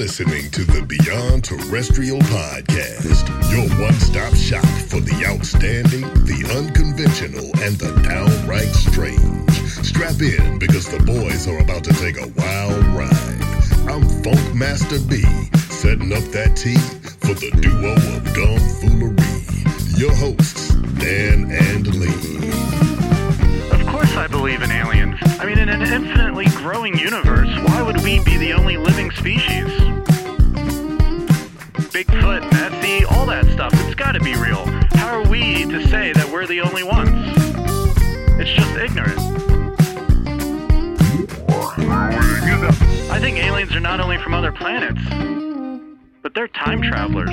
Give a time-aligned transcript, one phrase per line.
[0.00, 7.44] Listening to the Beyond Terrestrial Podcast, your one stop shop for the outstanding, the unconventional,
[7.60, 9.50] and the downright strange.
[9.84, 13.44] Strap in because the boys are about to take a wild ride.
[13.92, 15.20] I'm Funk Master B,
[15.68, 16.80] setting up that tea
[17.20, 19.44] for the duo of dumb foolery.
[20.00, 22.89] Your hosts, Dan and Lee.
[24.40, 25.18] Believe in aliens.
[25.38, 29.66] I mean, in an infinitely growing universe, why would we be the only living species?
[31.92, 34.64] Bigfoot, Nessie, all that stuff, it's gotta be real.
[34.94, 37.10] How are we to say that we're the only ones?
[38.40, 39.18] It's just ignorant.
[43.10, 45.02] I think aliens are not only from other planets,
[46.22, 47.28] but they're time travelers.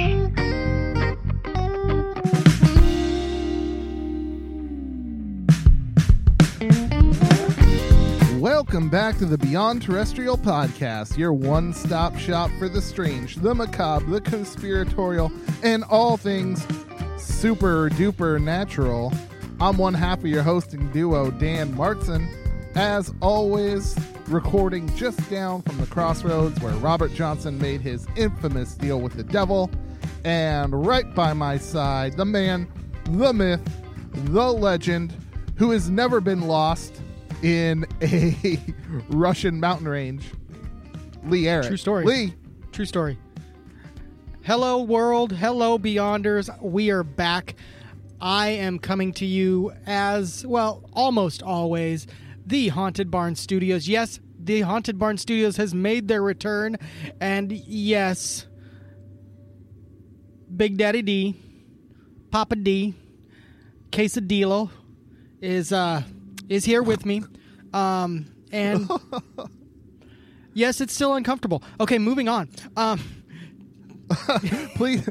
[8.67, 13.55] Welcome back to the Beyond Terrestrial Podcast, your one stop shop for the strange, the
[13.55, 15.31] macabre, the conspiratorial,
[15.63, 16.67] and all things
[17.17, 19.13] super duper natural.
[19.61, 22.27] I'm one half of your hosting duo, Dan Martson.
[22.75, 28.99] As always, recording just down from the crossroads where Robert Johnson made his infamous deal
[28.99, 29.71] with the devil.
[30.25, 32.67] And right by my side, the man,
[33.11, 33.61] the myth,
[34.11, 35.15] the legend,
[35.55, 37.01] who has never been lost
[37.43, 38.59] in a
[39.09, 40.31] Russian mountain range.
[41.25, 41.67] Lee Eric.
[41.67, 42.05] True story.
[42.05, 42.33] Lee.
[42.71, 43.17] True story.
[44.43, 45.33] Hello, world.
[45.33, 46.49] Hello, Beyonders.
[46.61, 47.55] We are back.
[48.19, 52.07] I am coming to you as, well, almost always,
[52.45, 53.87] the Haunted Barn Studios.
[53.87, 56.77] Yes, the Haunted Barn Studios has made their return.
[57.19, 58.47] And yes,
[60.55, 61.35] Big Daddy D,
[62.31, 62.95] Papa D,
[63.91, 64.69] Quesadillo
[65.41, 66.01] is uh
[66.49, 67.23] is here with me.
[67.73, 68.89] Um and
[70.53, 71.63] yes, it's still uncomfortable.
[71.79, 72.49] Okay, moving on.
[72.75, 72.99] Um
[74.75, 75.09] Please,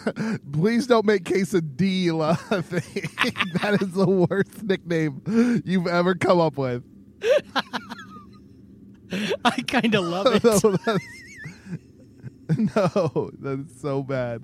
[0.52, 3.08] please don't make quesadilla a thing.
[3.62, 6.84] that is the worst nickname you've ever come up with.
[9.44, 10.44] I kind of love it.
[10.44, 10.76] no,
[12.58, 14.42] that's, no, that's so bad.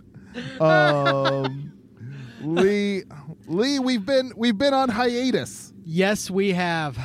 [0.61, 1.73] Um,
[2.41, 3.03] Lee,
[3.47, 5.75] Lee, we've been we've been on hiatus.
[5.93, 6.97] Yes, we have.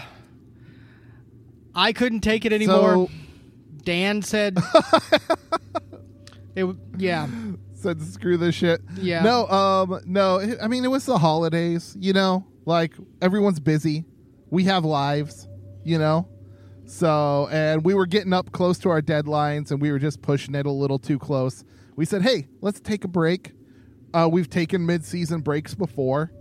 [1.74, 3.08] I couldn't take it anymore.
[3.08, 3.10] So-
[3.84, 4.58] Dan said
[6.56, 7.28] it yeah.
[7.74, 8.82] Said screw this shit.
[8.96, 9.24] Yeah.
[9.24, 10.40] No, um, no.
[10.62, 11.98] I mean, it was the holidays.
[12.00, 12.94] You know, like
[13.24, 14.06] everyone's busy.
[14.52, 15.48] We have lives.
[15.84, 16.28] You know.
[16.86, 20.54] So, and we were getting up close to our deadlines, and we were just pushing
[20.54, 21.64] it a little too close.
[21.96, 23.52] We said, "Hey, let's take a break."
[24.14, 26.32] Uh, we've taken mid-season breaks before.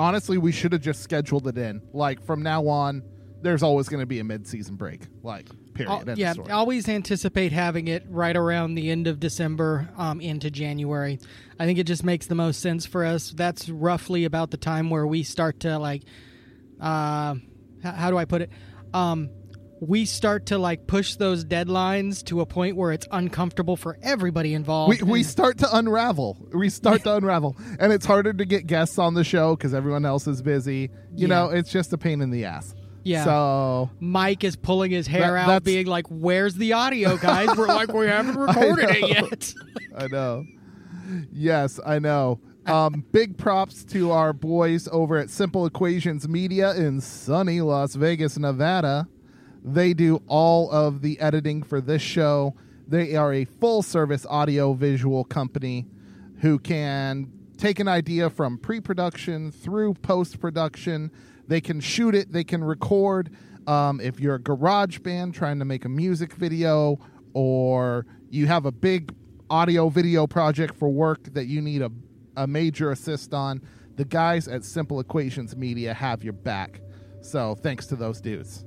[0.00, 1.82] Honestly, we should have just scheduled it in.
[1.92, 3.02] Like from now on,
[3.42, 5.02] there's always going to be a mid-season break.
[5.22, 6.08] Like period.
[6.08, 6.50] End yeah, story.
[6.50, 11.18] always anticipate having it right around the end of December um, into January.
[11.58, 13.30] I think it just makes the most sense for us.
[13.30, 16.02] That's roughly about the time where we start to like,
[16.80, 17.34] uh,
[17.84, 18.50] h- how do I put it?
[18.94, 19.28] Um,
[19.80, 24.52] we start to like push those deadlines to a point where it's uncomfortable for everybody
[24.54, 25.00] involved.
[25.02, 26.36] we, we start to unravel.
[26.54, 30.04] We start to unravel, and it's harder to get guests on the show because everyone
[30.04, 30.90] else is busy.
[31.14, 31.26] You Yeah.
[31.28, 32.74] know, it's just a pain in the ass.
[33.02, 33.24] Yeah.
[33.24, 37.56] So Mike is pulling his hair That- out, being like, "Where's the audio, guys?
[37.56, 39.54] We're like, we haven't recorded it yet."
[39.96, 40.44] I know.
[41.32, 42.40] Yes, I know.
[42.66, 48.38] Um, big props to our boys over at Simple Equations Media in sunny Las Vegas,
[48.38, 49.08] Nevada.
[49.62, 52.54] They do all of the editing for this show.
[52.88, 55.86] They are a full service audio visual company
[56.40, 61.10] who can take an idea from pre production through post production.
[61.46, 63.30] They can shoot it, they can record.
[63.66, 66.98] Um, if you're a garage band trying to make a music video
[67.34, 69.14] or you have a big
[69.50, 71.90] audio video project for work that you need a,
[72.36, 73.60] a major assist on,
[73.96, 76.80] the guys at Simple Equations Media have your back.
[77.20, 78.64] So thanks to those dudes.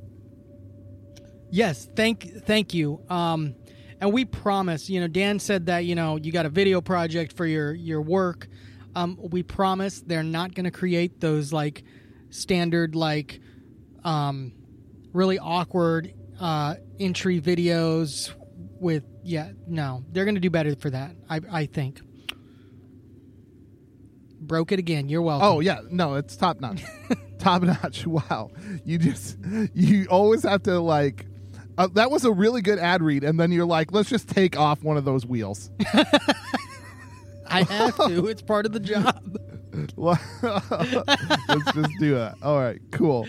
[1.54, 3.00] Yes, thank thank you.
[3.12, 3.54] Um,
[4.02, 4.90] and we promise.
[4.90, 8.02] You know, Dan said that you know you got a video project for your your
[8.02, 8.48] work.
[8.96, 11.84] Um, we promise they're not going to create those like
[12.32, 13.40] standard like
[14.04, 14.54] um,
[15.14, 18.34] really awkward uh, entry videos
[18.80, 21.16] with yeah no they're going to do better for that.
[21.30, 22.02] I I think.
[24.42, 25.08] Broke it again.
[25.08, 25.48] You're welcome.
[25.48, 26.82] Oh yeah, no, it's top notch.
[27.38, 28.08] top notch.
[28.08, 28.50] Wow,
[28.84, 29.38] you just
[29.76, 31.28] you always have to like.
[31.78, 34.58] Uh, that was a really good ad read, and then you're like, let's just take
[34.58, 35.72] off one of those wheels.
[37.48, 38.28] I have to.
[38.28, 39.38] It's part of the job.
[39.98, 42.36] let's just do that.
[42.42, 43.28] All right, cool.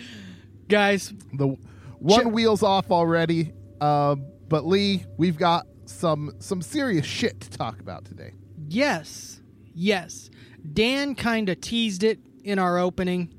[0.69, 1.56] Guys, The
[1.99, 4.17] one Chip- wheel's off already, uh,
[4.49, 8.32] but Lee, we've got some some serious shit to talk about today.
[8.69, 9.40] Yes,
[9.75, 10.31] yes.
[10.73, 13.35] Dan kind of teased it in our opening.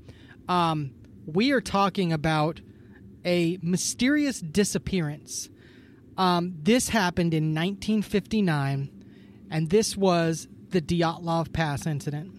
[0.47, 0.91] Um,
[1.25, 2.61] we are talking about
[3.25, 5.49] a mysterious disappearance.
[6.17, 8.89] Um, this happened in 1959,
[9.49, 12.33] and this was the Dyatlov Pass incident.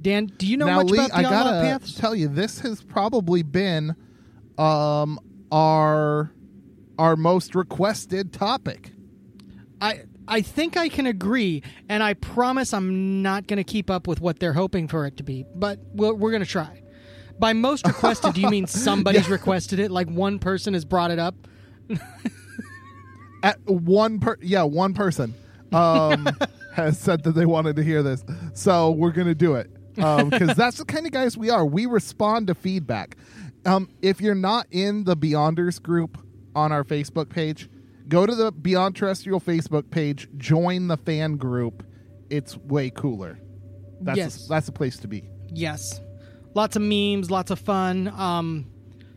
[0.00, 1.94] Dan, do you know now, much Lee, about I gotta Pass?
[1.94, 3.96] tell you, this has probably been
[4.56, 5.18] um,
[5.52, 6.32] our
[6.98, 8.92] our most requested topic.
[9.80, 14.06] I I think I can agree, and I promise I'm not going to keep up
[14.06, 16.79] with what they're hoping for it to be, but we're, we're going to try.
[17.40, 19.90] By most requested, do you mean somebody's requested it?
[19.90, 21.34] Like one person has brought it up?
[23.42, 25.34] At one per, yeah, one person
[25.72, 26.28] um,
[26.74, 28.22] has said that they wanted to hear this,
[28.52, 31.64] so we're gonna do it because that's the kind of guys we are.
[31.64, 33.16] We respond to feedback.
[33.64, 36.18] Um, if you're not in the Beyonders group
[36.54, 37.70] on our Facebook page,
[38.08, 41.82] go to the Beyond Terrestrial Facebook page, join the fan group.
[42.28, 43.38] It's way cooler.
[44.02, 44.46] That's Yes.
[44.48, 45.30] that's the place to be.
[45.48, 46.00] Yes.
[46.52, 48.08] Lots of memes, lots of fun.
[48.08, 48.66] Um,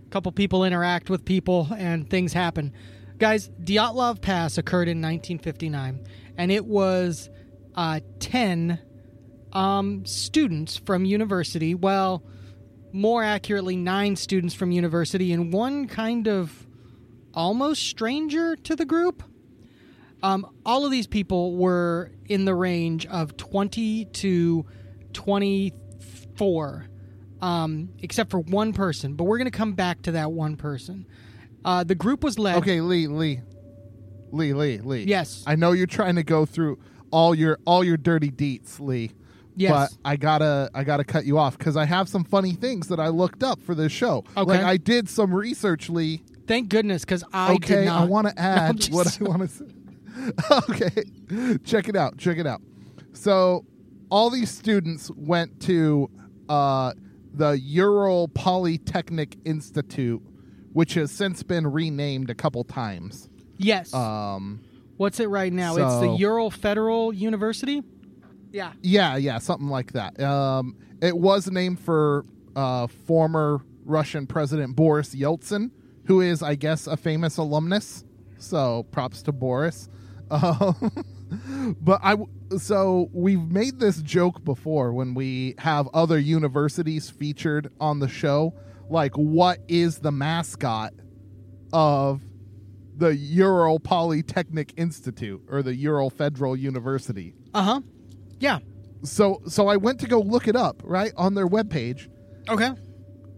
[0.06, 2.74] a couple people interact with people, and things happen.
[3.18, 6.06] Guys, Dyatlov Pass occurred in 1959,
[6.38, 7.30] and it was
[7.76, 8.80] uh, 10
[9.52, 11.74] um, students from university.
[11.74, 12.24] Well,
[12.92, 16.68] more accurately, nine students from university, and one kind of
[17.34, 19.24] almost stranger to the group.
[20.22, 24.66] Um, all of these people were in the range of 20 to
[25.14, 26.86] 24,
[27.44, 29.16] um, except for one person.
[29.16, 31.06] But we're going to come back to that one person.
[31.66, 32.56] Uh, the group was led.
[32.58, 33.42] Okay, Lee, Lee,
[34.32, 35.04] Lee, Lee, Lee.
[35.04, 35.44] Yes.
[35.46, 36.80] I know you're trying to go through
[37.12, 39.12] all your all your dirty deets, Lee.
[39.56, 39.72] Yes.
[39.72, 43.00] But I gotta I gotta cut you off because I have some funny things that
[43.00, 44.24] I looked up for this show.
[44.36, 44.50] Okay.
[44.50, 46.24] Like I did some research, Lee.
[46.48, 48.04] Thank goodness, because I okay, did not.
[48.04, 49.66] I want to add just- what I want to say.
[50.70, 52.18] okay, check it out.
[52.18, 52.62] Check it out.
[53.14, 53.66] So,
[54.10, 56.10] all these students went to
[56.50, 56.94] uh,
[57.34, 60.22] the Ural Polytechnic Institute,
[60.72, 63.30] which has since been renamed a couple times.
[63.58, 63.94] Yes.
[63.94, 64.62] Um,
[64.98, 65.76] What's it right now?
[65.76, 67.82] it's the Ural Federal University.
[68.52, 68.74] Yeah.
[68.82, 70.20] Yeah, yeah, something like that.
[70.22, 72.24] Um, it was named for
[72.56, 75.72] uh, former Russian President Boris Yeltsin,
[76.06, 78.04] who is, I guess, a famous alumnus.
[78.38, 79.90] So props to Boris.
[80.32, 80.92] Um,
[81.82, 82.16] but I
[82.58, 88.54] so we've made this joke before when we have other universities featured on the show.
[88.90, 90.94] Like, what is the mascot
[91.72, 92.22] of
[92.96, 97.34] the Ural Polytechnic Institute or the Ural Federal University?
[97.54, 97.82] Uh huh.
[98.40, 98.60] Yeah.
[99.04, 102.10] so so I went to go look it up right on their webpage.
[102.50, 102.72] Okay.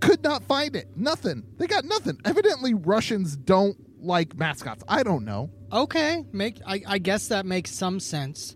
[0.02, 0.88] Could not find it.
[0.96, 1.44] Nothing.
[1.58, 2.20] They got nothing.
[2.25, 4.84] Evidently, Russians don't like mascots.
[4.88, 5.50] I don't know.
[5.75, 6.24] Okay.
[6.32, 6.62] Make.
[6.65, 8.55] I, I guess that makes some sense.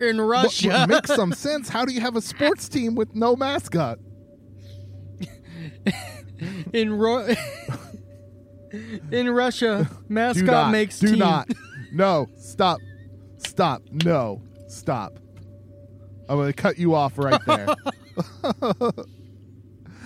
[0.00, 0.68] In Russia.
[0.68, 1.68] what makes some sense.
[1.68, 3.98] How do you have a sports team with no mascot?
[6.72, 7.26] in Ro-
[9.10, 10.72] in Russia, mascot not.
[10.72, 11.18] makes do team.
[11.18, 11.48] not.
[11.92, 12.28] No.
[12.36, 12.80] Stop.
[13.38, 13.80] Stop.
[14.04, 14.42] No.
[14.68, 15.18] Stop.
[16.28, 17.68] I'm going to cut you off right there.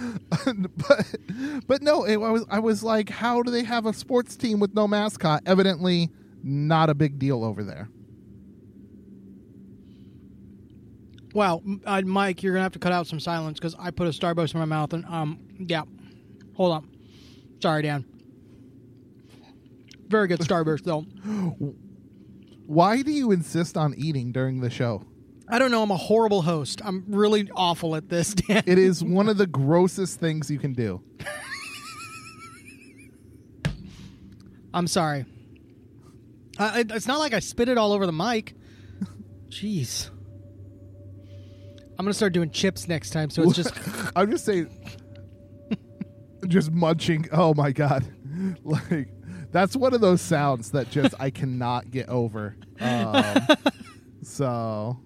[0.77, 1.15] but
[1.67, 4.61] but no, it, I was I was like, how do they have a sports team
[4.61, 5.43] with no mascot?
[5.47, 6.11] Evidently,
[6.43, 7.89] not a big deal over there.
[11.35, 14.07] Wow, M- uh, Mike, you're gonna have to cut out some silence because I put
[14.07, 15.83] a Starburst in my mouth and um, yeah.
[16.55, 16.91] Hold on.
[17.63, 18.05] Sorry, Dan.
[20.09, 21.03] Very good Starburst though.
[22.67, 25.05] Why do you insist on eating during the show?
[25.51, 25.83] I don't know.
[25.83, 26.81] I'm a horrible host.
[26.85, 28.63] I'm really awful at this, Dan.
[28.67, 31.03] It is one of the grossest things you can do.
[34.73, 35.25] I'm sorry.
[36.59, 38.55] It- it's not like I spit it all over the mic.
[39.49, 40.11] Jeez.
[41.99, 43.75] I'm gonna start doing chips next time, so it's just
[44.17, 44.69] I'm just saying,
[46.49, 47.29] just munching.
[47.31, 48.07] Oh my god,
[48.65, 49.09] like
[49.51, 52.57] that's one of those sounds that just I cannot get over.
[52.81, 53.35] Um,
[54.23, 54.99] so,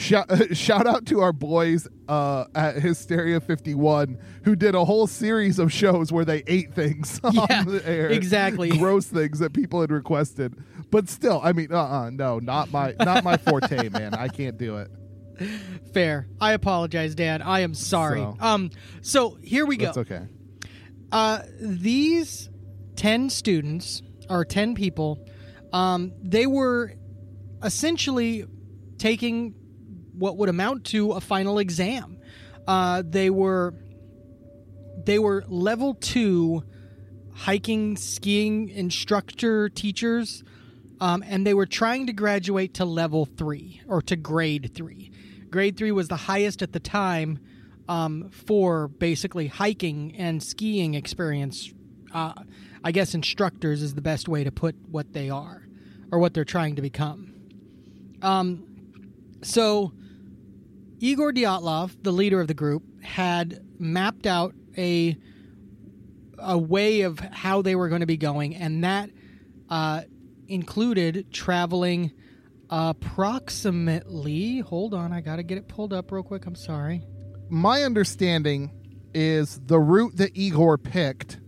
[0.00, 5.58] shout shout out to our boys uh, at Hysteria 51 who did a whole series
[5.58, 8.70] of shows where they ate things Yeah, on the air, exactly.
[8.78, 10.54] gross things that people had requested.
[10.90, 14.14] But still, I mean, uh, uh no, not my not my forte, man.
[14.14, 14.90] I can't do it.
[15.94, 16.26] fair.
[16.40, 17.42] I apologize, Dan.
[17.42, 18.20] I am sorry.
[18.20, 18.70] So- Um,
[19.02, 19.86] so here we go.
[19.86, 20.22] That's okay.
[21.12, 22.50] Uh, these
[22.96, 25.26] 10 students, or 10 people,
[25.72, 26.92] um, they were
[27.62, 28.44] essentially
[28.98, 29.54] taking
[30.20, 32.18] what would amount to a final exam.
[32.68, 33.74] Uh, they were
[35.04, 36.62] they were level two
[37.32, 40.44] hiking skiing instructor teachers
[41.00, 45.10] um, and they were trying to graduate to level three or to grade three.
[45.48, 47.38] Grade three was the highest at the time
[47.88, 51.72] um, for basically hiking and skiing experience.
[52.12, 52.34] Uh,
[52.82, 55.62] i guess instructors is the best way to put what they are
[56.10, 57.32] or what they're trying to become.
[58.20, 58.66] Um,
[59.42, 59.92] so
[61.00, 65.16] Igor Dyatlov, the leader of the group, had mapped out a
[66.38, 69.10] a way of how they were going to be going, and that
[69.68, 70.02] uh,
[70.48, 72.12] included traveling
[72.70, 74.60] approximately.
[74.60, 76.46] Hold on, I got to get it pulled up real quick.
[76.46, 77.02] I'm sorry.
[77.48, 78.70] my understanding
[79.12, 81.38] is the route that Igor picked,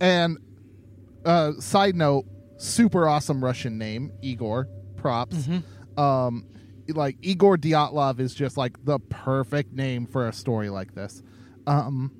[0.00, 0.38] and
[1.24, 2.24] uh, side note,
[2.56, 4.68] super awesome Russian name, Igor.
[4.96, 5.48] Props.
[5.96, 6.46] Um,
[6.92, 11.22] like Igor Dyatlov is just like the perfect name for a story like this.
[11.66, 12.12] Um,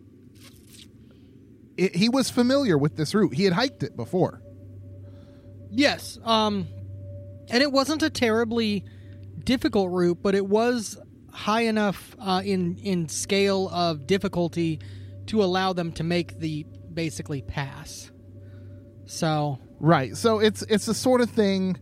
[1.77, 3.35] it, he was familiar with this route.
[3.35, 4.43] He had hiked it before.
[5.71, 6.19] Yes.
[6.25, 6.67] Um,
[7.49, 8.85] and it wasn't a terribly
[9.45, 10.99] difficult route, but it was
[11.33, 14.81] high enough uh, in in scale of difficulty
[15.27, 18.11] to allow them to make the basically pass.
[19.07, 20.15] So Right.
[20.15, 21.79] So it's it's the sort of thing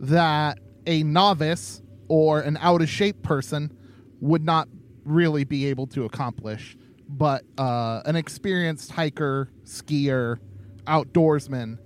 [0.00, 3.72] that a novice or an out of shape person
[4.20, 4.68] would not
[5.04, 6.76] really be able to accomplish,
[7.08, 10.38] but uh, an experienced hiker, skier,
[10.86, 11.78] outdoorsman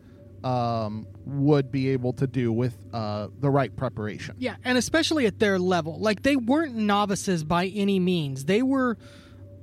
[0.45, 4.35] um, would be able to do with uh, the right preparation.
[4.39, 5.99] Yeah, and especially at their level.
[6.01, 8.45] Like they weren't novices by any means.
[8.47, 8.99] They were,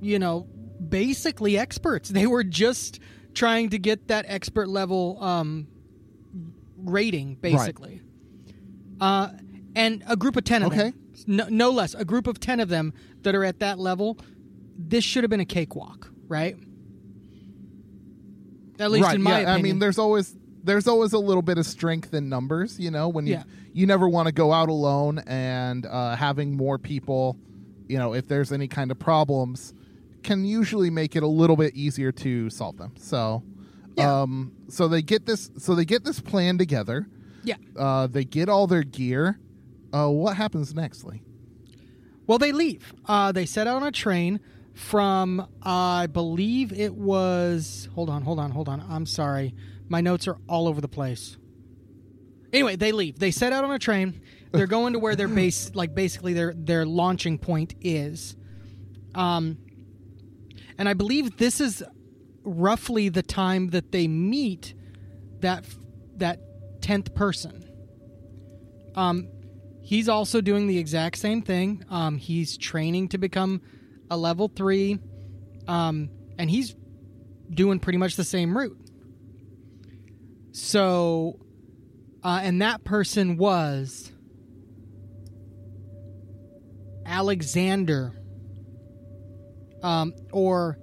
[0.01, 0.47] you know,
[0.87, 2.09] basically experts.
[2.19, 2.99] They were just
[3.33, 5.67] trying to get that expert level um
[6.77, 8.01] rating basically.
[8.99, 9.29] Uh
[9.79, 10.91] and a group of 10 of Okay.
[10.91, 10.93] them.
[11.27, 11.93] No, no less.
[11.95, 12.93] A group of 10 of them
[13.23, 14.17] that are at that level.
[14.77, 16.55] This should have been a cakewalk, right?
[18.79, 19.15] At least right.
[19.15, 19.59] in my yeah, opinion.
[19.59, 22.79] I mean, there's always there's always a little bit of strength in numbers.
[22.79, 23.43] You know, when you Yeah.
[23.73, 27.37] you never want to go out alone, and uh, having more people,
[27.87, 29.73] you know, if there's any kind of problems,
[30.23, 32.91] can usually make it a little bit easier to solve them.
[32.97, 33.43] So,
[33.97, 34.21] Yeah.
[34.21, 37.07] um, so they get this, so they get this plan together.
[37.43, 37.55] yeah.
[37.77, 39.39] Uh, they get all their gear.
[39.93, 41.21] Uh, what happens next, Lee?
[42.27, 42.93] Well, they leave.
[43.05, 44.39] Uh, they set out on a train
[44.73, 47.89] from, I believe it was.
[47.95, 48.85] Hold on, hold on, hold on.
[48.87, 49.55] I'm sorry.
[49.87, 51.37] My notes are all over the place.
[52.53, 53.19] Anyway, they leave.
[53.19, 54.21] They set out on a train.
[54.51, 58.35] They're going to where their base, like basically their their launching point is.
[59.15, 59.57] Um,
[60.77, 61.83] and I believe this is
[62.43, 64.73] roughly the time that they meet
[65.41, 65.65] that
[66.17, 67.65] that tenth person.
[68.95, 69.29] Um,
[69.89, 71.83] he's also doing the exact same thing.
[71.89, 73.59] Um, he's training to become
[74.11, 74.99] a level three,
[75.67, 76.75] um, and he's
[77.49, 78.77] doing pretty much the same route.
[80.51, 81.39] So,
[82.23, 84.11] uh, and that person was
[87.03, 88.13] Alexander,
[89.81, 90.77] um, or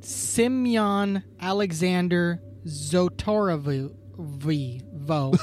[0.00, 2.42] Simeon Alexander
[4.92, 5.34] don't.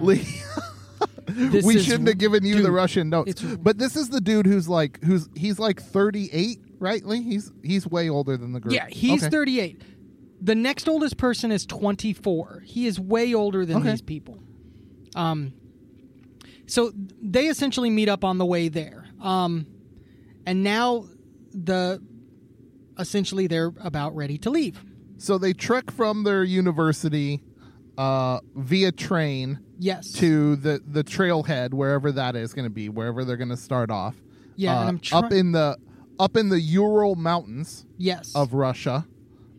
[0.00, 0.42] Lee,
[1.36, 3.42] This we shouldn't have given you the Russian notes.
[3.42, 7.04] But this is the dude who's like who's he's like 38, right?
[7.04, 7.22] Lee?
[7.22, 8.74] He's he's way older than the group.
[8.74, 9.30] Yeah, he's Okay.
[9.30, 9.82] 38.
[10.40, 12.62] The next oldest person is 24.
[12.64, 13.90] He is way older than Okay.
[13.90, 14.38] these people.
[15.14, 15.52] Um,
[16.66, 19.06] so they essentially meet up on the way there.
[19.20, 19.66] Um,
[20.46, 21.06] and now
[21.52, 22.02] the
[22.98, 24.82] essentially they're about ready to leave.
[25.18, 27.42] So they trek from their university
[27.96, 30.12] uh, via train Yes.
[30.14, 33.90] to the the trailhead wherever that is going to be, wherever they're going to start
[33.90, 34.16] off.
[34.56, 35.76] Yeah, Uh, try- up in the
[36.18, 38.34] up in the Ural Mountains yes.
[38.34, 39.06] of Russia,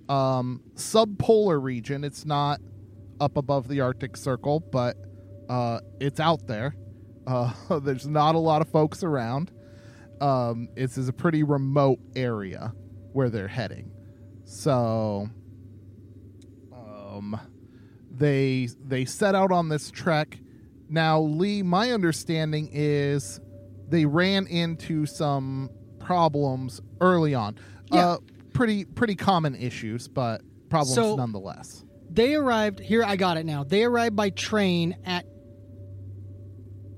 [0.10, 2.04] um, subpolar region.
[2.04, 2.60] It's not
[3.20, 4.98] up above the Arctic Circle, but
[5.50, 6.76] uh, it's out there.
[7.28, 9.52] Uh, there's not a lot of folks around.
[10.20, 12.74] Um, this is a pretty remote area
[13.14, 13.92] where they're heading.
[14.46, 15.30] So,
[16.74, 17.40] um,
[18.18, 20.38] they they set out on this trek.
[20.90, 23.40] Now, Lee, my understanding is
[23.90, 25.70] they ran into some
[26.00, 27.58] problems early on.
[27.92, 28.08] Yeah.
[28.12, 28.18] Uh,
[28.54, 31.84] pretty pretty common issues, but problems So- nonetheless.
[32.10, 33.04] They arrived here.
[33.04, 33.64] I got it now.
[33.66, 35.26] They arrived by train at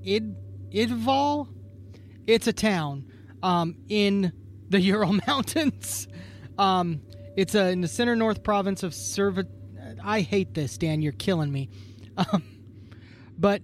[0.06, 0.36] Id
[0.72, 1.48] Ivdel.
[2.28, 3.06] It's a town
[3.42, 4.32] um, in
[4.70, 6.08] the Ural Mountains.
[6.58, 7.02] Um,
[7.36, 9.48] it's uh in the center north province of Serva.
[10.04, 11.02] I hate this, Dan.
[11.02, 11.70] You're killing me.
[12.18, 12.44] Um,
[13.38, 13.62] but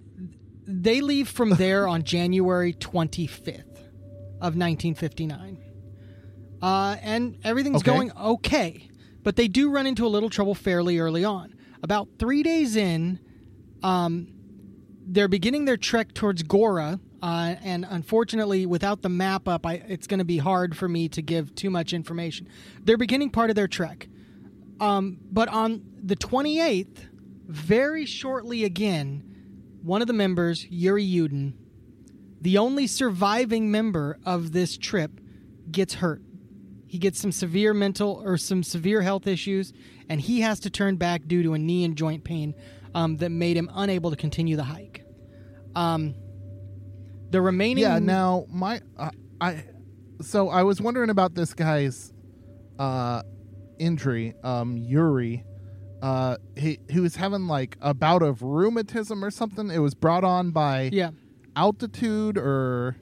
[0.66, 3.60] they leave from there on January 25th
[4.40, 5.58] of 1959.
[6.62, 7.92] Uh, and everything's Okay.
[7.92, 8.88] going okay.
[9.22, 11.54] But they do run into a little trouble fairly early on.
[11.82, 13.18] About three days in,
[13.82, 14.28] um,
[15.06, 16.98] they're beginning their trek towards Gora.
[17.22, 21.08] Uh, and unfortunately, without the map up, I, it's going to be hard for me
[21.10, 22.48] to give too much information.
[22.82, 24.08] They're beginning part of their trek.
[24.80, 27.08] Um, but on the 28th,
[27.46, 29.22] very shortly again,
[29.82, 31.54] one of the members, Yuri Yudin,
[32.40, 35.20] the only surviving member of this trip,
[35.70, 36.22] gets hurt.
[36.86, 39.72] He gets some severe mental or some severe health issues,
[40.08, 42.54] and he has to turn back due to a knee and joint pain
[42.94, 45.04] um, that made him unable to continue the hike.
[45.74, 46.14] Um,
[47.30, 47.98] the remaining Yeah.
[47.98, 49.64] Now, my uh, I
[50.22, 52.12] so I was wondering about this guy's
[52.78, 53.22] uh,
[53.78, 55.44] injury, um, Yuri.
[56.02, 59.70] Uh, he he was having like a bout of rheumatism or something.
[59.70, 61.10] It was brought on by yeah.
[61.56, 62.96] altitude or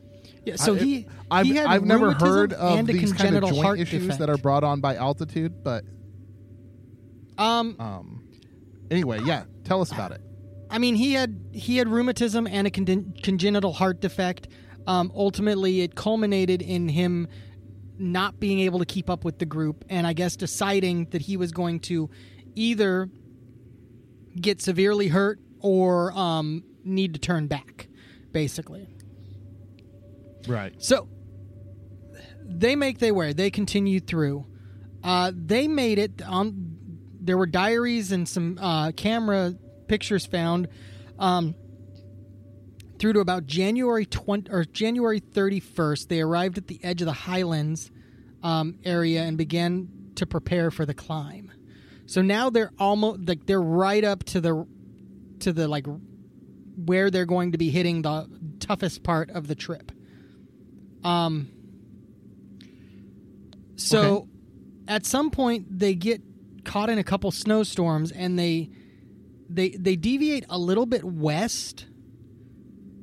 [0.46, 3.80] Yeah, so I- he I've he I've never heard of these kind of joint heart
[3.80, 4.20] issues defect.
[4.20, 5.84] that are brought on by altitude, but
[7.36, 8.22] um um,
[8.90, 9.44] anyway, yeah.
[9.64, 10.20] Tell us about it.
[10.70, 14.48] I mean, he had he had rheumatism and a con- congenital heart defect.
[14.86, 17.26] Um, ultimately, it culminated in him
[17.98, 21.36] not being able to keep up with the group, and I guess deciding that he
[21.36, 22.10] was going to
[22.54, 23.08] either
[24.40, 27.88] get severely hurt or um, need to turn back,
[28.32, 28.88] basically.
[30.46, 30.74] Right.
[30.82, 31.08] So
[32.42, 33.32] they make their way.
[33.32, 34.46] They continue through.
[35.02, 36.76] Uh, they made it on.
[37.20, 39.54] There were diaries and some uh, camera
[39.88, 40.68] pictures found
[41.18, 41.54] um,
[43.04, 46.08] through to about January twenty or January thirty first.
[46.08, 47.90] They arrived at the edge of the Highlands
[48.42, 51.52] um, area and began to prepare for the climb.
[52.06, 54.66] So now they're almost like they're right up to the
[55.40, 55.84] to the like
[56.82, 58.26] where they're going to be hitting the
[58.58, 59.92] toughest part of the trip.
[61.04, 61.50] Um.
[63.76, 64.26] So, Okay.
[64.88, 66.22] at some point, they get
[66.64, 68.70] caught in a couple snowstorms, and they
[69.50, 71.84] they they deviate a little bit west.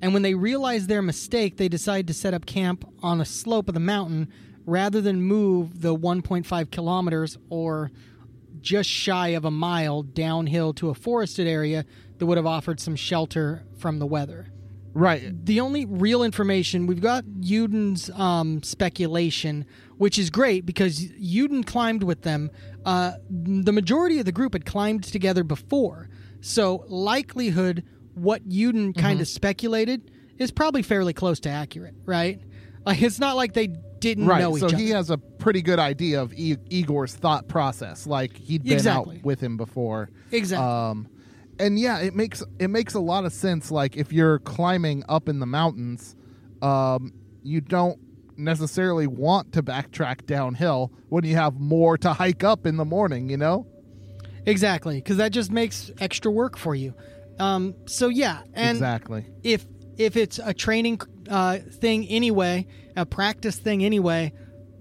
[0.01, 3.67] And when they realize their mistake, they decide to set up camp on a slope
[3.67, 4.29] of the mountain
[4.65, 7.91] rather than move the 1.5 kilometers or
[8.61, 11.85] just shy of a mile downhill to a forested area
[12.17, 14.47] that would have offered some shelter from the weather
[14.93, 15.45] Right.
[15.45, 19.65] the only real information we've got Yudin's um, speculation,
[19.97, 22.51] which is great because Yudin climbed with them.
[22.85, 26.09] Uh, the majority of the group had climbed together before,
[26.41, 32.39] so likelihood what Yudin kind of speculated is probably fairly close to accurate, right?
[32.85, 34.41] Like it's not like they didn't Right.
[34.41, 34.75] know each So other.
[34.77, 38.07] So he has a pretty good idea of e- Igor's thought process.
[38.07, 39.17] Like he'd been Exactly.
[39.17, 40.09] out with him before.
[40.31, 40.67] exactly.
[40.67, 41.07] Um,
[41.59, 43.69] and yeah, it makes it makes a lot of sense.
[43.69, 46.15] Like if you're climbing up in the mountains,
[46.63, 47.99] um, you don't
[48.35, 53.29] necessarily want to backtrack downhill when you have more to hike up in the morning.
[53.29, 53.67] You know.
[54.45, 56.95] exactly, because that just makes extra work for you.
[57.39, 59.25] Um, so yeah, and exactly.
[59.43, 59.65] if
[59.97, 64.33] if it's a training uh, thing anyway, a practice thing anyway,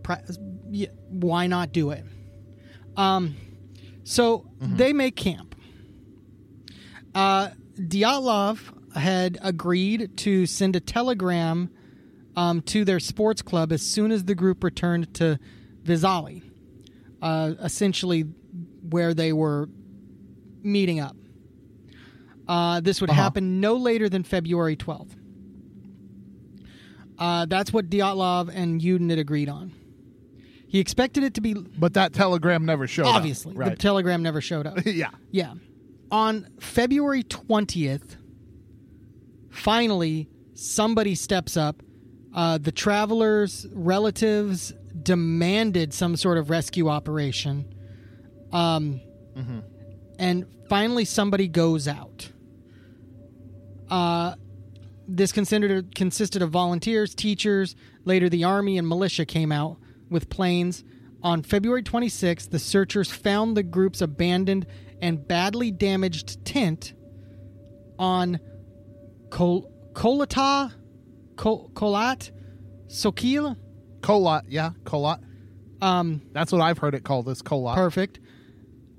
[0.03, 0.23] pra-
[1.09, 2.05] why not do it?
[2.97, 3.37] Um,
[4.05, 5.55] so they make camp.
[7.15, 8.59] Uh, Dyatlov
[8.97, 11.71] had agreed to send a telegram
[12.37, 15.39] um, to their sports club as soon as the group returned to
[15.83, 16.43] Vizali,
[17.23, 18.23] uh, essentially
[18.89, 19.69] where they were
[20.63, 21.17] meeting up.
[22.51, 23.23] Uh, this would Uh-huh.
[23.23, 25.15] happen no later than February 12th.
[27.19, 29.73] Uh, that's what Dyatlov and Yudin had agreed on.
[30.67, 33.15] He expected it to be But that telegram never showed up.
[33.17, 34.79] obviously the telegram never showed up.
[34.87, 35.11] yeah.
[35.31, 35.55] Yeah.
[36.11, 38.17] On February 20th,
[39.51, 41.83] finally, somebody steps up.
[42.35, 47.65] Uh, the travelers' relatives demanded some sort of rescue operation.
[48.53, 49.01] Um,
[50.19, 52.30] And finally, somebody goes out.
[53.91, 54.35] Uh,
[55.09, 57.75] this considered, consisted of volunteers, teachers.
[58.05, 60.85] Later, the army and militia came out with planes.
[61.23, 64.67] On February 26th, the searchers found the group's abandoned
[65.03, 66.95] and badly damaged tent
[67.99, 68.39] on
[69.31, 70.73] Kol- Kolata,
[71.37, 72.31] Kol- Kolat,
[72.89, 73.57] Sokil.
[74.49, 75.21] Yeah, Colot.
[75.83, 77.29] Um, That's what I've heard it called.
[77.29, 77.75] Is Colot.
[77.75, 78.21] perfect.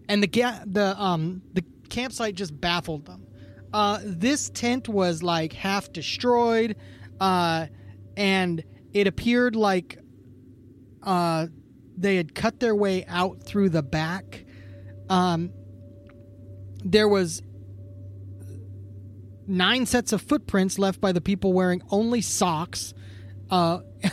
[0.10, 3.21] And the ga- the um the campsite just baffled them.
[3.74, 6.76] Uh, this tent was like half destroyed,
[7.20, 7.68] uh,
[8.18, 9.98] and it appeared like
[11.04, 11.48] uh,
[11.98, 14.46] they had cut their way out through the back.
[15.10, 15.52] Um,
[16.84, 17.42] there was
[19.48, 22.94] nine sets of footprints left by the people wearing only socks,
[23.50, 23.80] uh,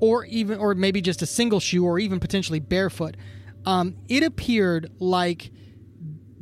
[0.00, 3.16] or even, or maybe just a single shoe, or even potentially barefoot.
[3.66, 5.50] Um, it appeared like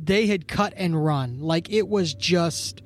[0.07, 1.39] they had cut and run.
[1.39, 2.81] Like it was just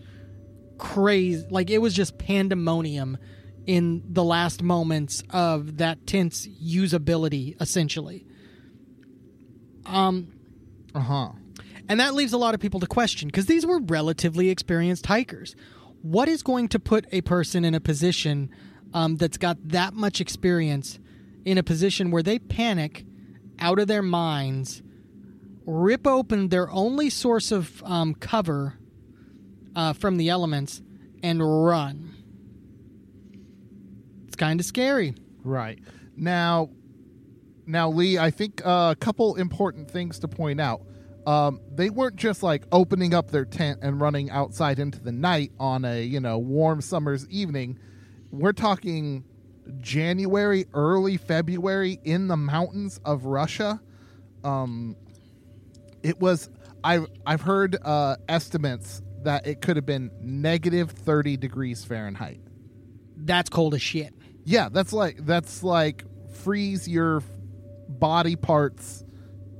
[0.77, 1.45] crazy.
[1.49, 3.17] Like it was just pandemonium
[3.65, 8.25] in the last moments of that tent's usability, essentially.
[9.86, 10.27] Um,
[10.93, 11.29] Uh huh.
[11.89, 15.55] and that leaves a lot of people to question because these were relatively experienced hikers.
[16.01, 18.49] What is going to put a person in a position
[18.93, 20.99] um, that's got that much experience
[21.45, 23.05] in a position where they panic
[23.60, 24.81] out of their minds,
[25.71, 28.77] rip open their only source of um, cover
[29.75, 30.81] uh, from the elements,
[31.23, 32.13] and run?
[34.27, 35.15] It's kind of scary.
[35.43, 35.79] Right.
[36.15, 36.69] Now,
[37.65, 40.81] now, Lee, I think uh, a couple important things to point out.
[41.25, 45.51] Um, they weren't just like opening up their tent and running outside into the night
[45.60, 47.79] on a you know warm summer's evening.
[48.31, 49.23] We're talking
[49.79, 53.79] January, early February in the mountains of Russia.
[54.43, 54.95] Um,
[56.03, 56.49] it was
[56.83, 62.41] I've I've heard uh, estimates that it could have been negative thirty degrees Fahrenheit.
[63.15, 64.13] That's cold as shit.
[64.45, 67.21] Yeah, that's like that's like freeze your
[67.87, 69.03] body parts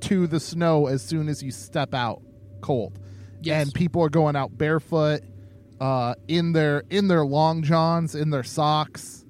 [0.00, 2.22] to the snow as soon as you step out
[2.60, 2.98] cold.
[3.40, 3.62] Yes.
[3.62, 5.22] And people are going out barefoot
[5.80, 9.24] uh in their in their long johns, in their socks.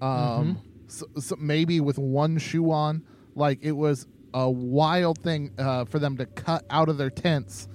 [0.00, 3.04] Um so, so maybe with one shoe on.
[3.34, 7.68] Like it was a wild thing uh for them to cut out of their tents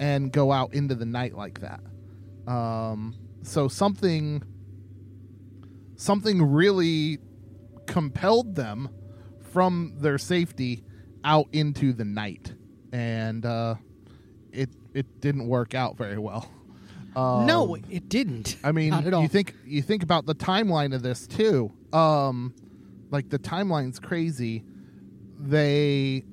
[0.00, 1.80] and go out into the night like that.
[2.46, 4.42] Um so something
[5.96, 7.18] something really
[7.86, 8.88] compelled them
[9.52, 10.84] from their safety
[11.24, 12.52] out into the night
[12.92, 13.74] and uh
[14.52, 16.50] it it didn't work out very well
[17.16, 18.56] um, no, it didn't.
[18.62, 19.22] I mean, Not at all.
[19.22, 21.72] you think you think about the timeline of this too.
[21.92, 22.54] Um,
[23.10, 24.62] like the timeline's crazy.
[25.38, 26.24] They,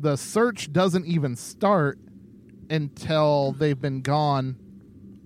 [0.00, 1.98] the search doesn't even start
[2.70, 4.56] until they've been gone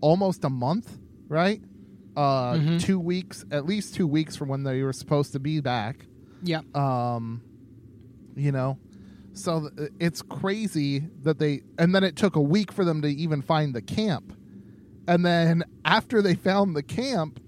[0.00, 1.62] almost a month, right?
[2.16, 2.80] Uh, Mhm.
[2.80, 6.06] two weeks, at least two weeks from when they were supposed to be back.
[6.44, 6.60] yeah.
[6.74, 7.40] Um,
[8.34, 8.76] you know,
[9.32, 13.08] so th- it's crazy that they, and then it took a week for them to
[13.08, 14.32] even find the camp.
[15.06, 17.38] And then after they found the camp,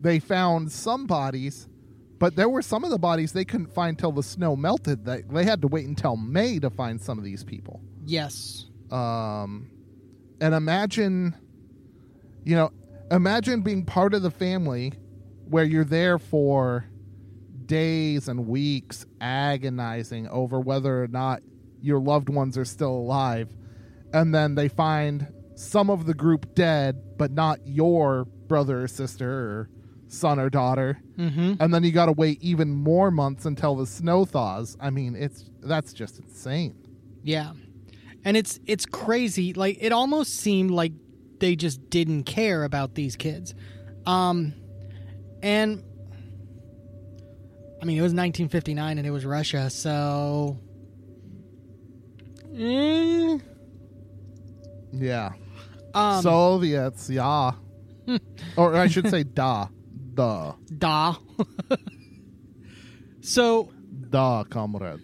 [0.00, 1.66] they found some bodies,
[2.18, 5.04] but there were some of the bodies they couldn't find till the snow melted.
[5.04, 7.80] That they had to wait until May to find some of these people.
[8.04, 8.66] Yes.
[8.90, 9.70] Um,
[10.40, 11.34] and imagine,
[12.44, 12.70] you know,
[13.10, 14.92] imagine being part of the family
[15.48, 16.86] where you're there for
[17.66, 21.42] days and weeks agonizing over whether or not
[21.80, 23.48] your loved ones are still alive.
[24.12, 29.30] And then they find some of the group dead, but not your brother or sister
[29.30, 29.70] or
[30.08, 30.98] son or daughter.
[31.18, 31.54] Mm-hmm.
[31.60, 34.76] And then you got to wait even more months until the snow thaws.
[34.80, 36.76] I mean, it's that's just insane.
[37.22, 37.52] Yeah.
[38.24, 39.52] And it's it's crazy.
[39.52, 40.92] Like it almost seemed like
[41.38, 43.54] they just didn't care about these kids.
[44.06, 44.54] Um
[45.42, 45.82] and
[47.82, 50.58] I mean it was 1959 and it was Russia, so
[52.56, 53.38] eh.
[54.92, 55.32] Yeah.
[55.94, 57.52] Um, Soviets, yeah.
[58.56, 59.68] or I should say, da,
[60.16, 61.16] da, da.
[63.20, 63.70] so
[64.10, 65.00] da, comrade.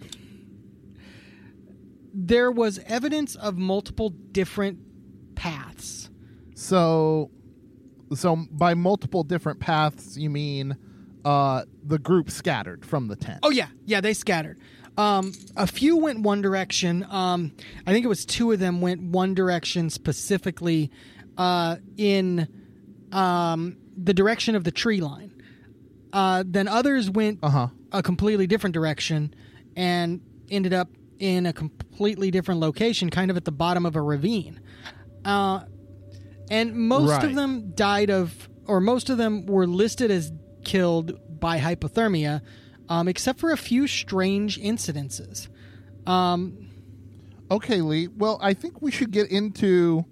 [2.14, 4.78] there was evidence of multiple different
[5.34, 6.10] paths.
[6.54, 7.30] So,
[8.14, 10.76] so by multiple different paths, you mean
[11.24, 13.40] uh, the group scattered from the tent.
[13.42, 14.58] Oh yeah, yeah, they scattered.
[14.96, 17.06] Um, a few went one direction.
[17.08, 17.52] Um,
[17.86, 20.90] I think it was two of them went one direction specifically
[21.38, 22.46] uh, in
[23.12, 25.30] um, the direction of the tree line.
[26.12, 27.68] Uh, then others went Uh-huh.
[27.92, 29.34] a completely different direction
[29.76, 30.20] and
[30.50, 34.60] ended up in a completely different location, kind of at the bottom of a ravine.
[35.24, 35.60] Uh,
[36.50, 40.32] and most of them died of, or most of them were listed as
[40.64, 42.42] killed by hypothermia,
[42.88, 45.48] um, except for a few strange incidences.
[46.06, 46.68] Um,
[47.50, 48.08] Okay, Lee.
[48.08, 50.06] Well, I think we should get into.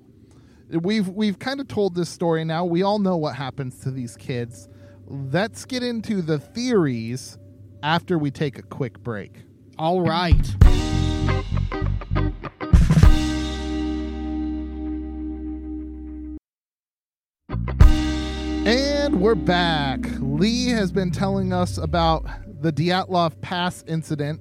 [0.72, 2.64] We've we've kind of told this story now.
[2.64, 4.68] We all know what happens to these kids.
[5.06, 7.38] Let's get into the theories
[7.82, 9.42] after we take a quick break.
[9.78, 10.54] all right.
[18.64, 20.00] And we're back.
[20.20, 22.24] Lee has been telling us about
[22.62, 24.40] the Dyatlov Pass incident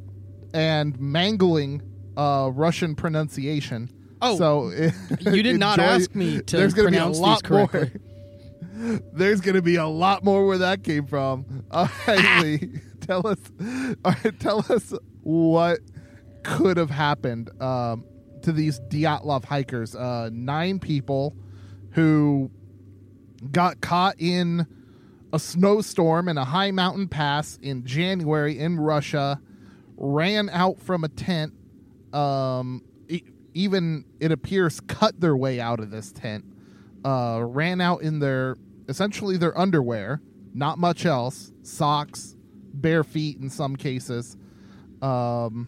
[0.53, 1.81] and mangling
[2.17, 3.89] uh, Russian pronunciation.
[4.21, 4.69] Oh, so
[5.21, 7.67] you did not enjoy- ask me to there's gonna pronounce be a lot these more.
[7.67, 8.01] correctly.
[9.12, 11.65] There's going to be a lot more where that came from.
[11.69, 13.38] All right, Lee, tell us.
[14.05, 15.79] All right, tell us what
[16.43, 18.05] could have happened um,
[18.43, 19.95] to these Dyatlov hikers.
[19.97, 21.36] Uh, nine people
[21.91, 22.49] who
[23.51, 24.65] got caught in
[25.34, 29.41] a snowstorm in a high mountain pass in January in Russia,
[29.97, 31.53] ran out from a tent.
[32.13, 32.82] Um,
[33.59, 36.45] even it appears cut their way out of this tent.
[37.03, 38.55] Uh, ran out in their
[38.87, 40.21] essentially their underwear,
[40.53, 42.37] not much else, socks,
[42.73, 44.37] bare feet in some cases.
[45.01, 45.67] Um,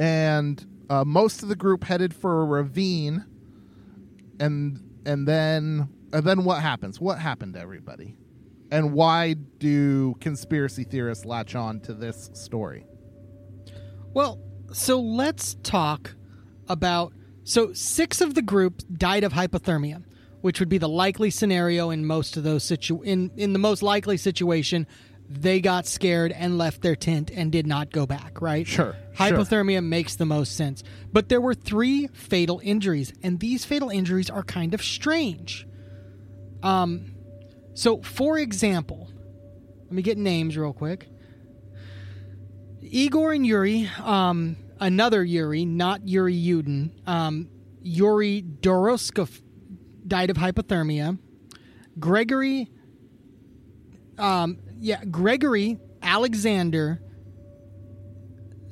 [0.00, 3.26] and uh, most of the group headed for a ravine
[4.40, 8.16] and and then and then what happens what happened to everybody
[8.70, 12.86] and why do conspiracy theorists latch on to this story
[14.14, 14.40] Well,
[14.72, 16.14] so let's talk
[16.68, 17.12] about.
[17.44, 20.04] So, six of the group died of hypothermia,
[20.42, 23.02] which would be the likely scenario in most of those situ.
[23.02, 24.86] In in the most likely situation,
[25.28, 28.40] they got scared and left their tent and did not go back.
[28.40, 28.66] Right?
[28.66, 29.26] Sure, sure.
[29.26, 34.30] Hypothermia makes the most sense, but there were three fatal injuries, and these fatal injuries
[34.30, 35.66] are kind of strange.
[36.62, 37.14] Um,
[37.74, 39.10] so for example,
[39.84, 41.08] let me get names real quick.
[42.80, 47.48] Igor and Yuri, um, another Yuri, not Yuri Yudin, um,
[47.80, 49.40] Yuri Doroskov
[50.06, 51.18] died of hypothermia.
[51.98, 52.68] Gregory,
[54.18, 57.00] um, yeah, Gregory Alexander,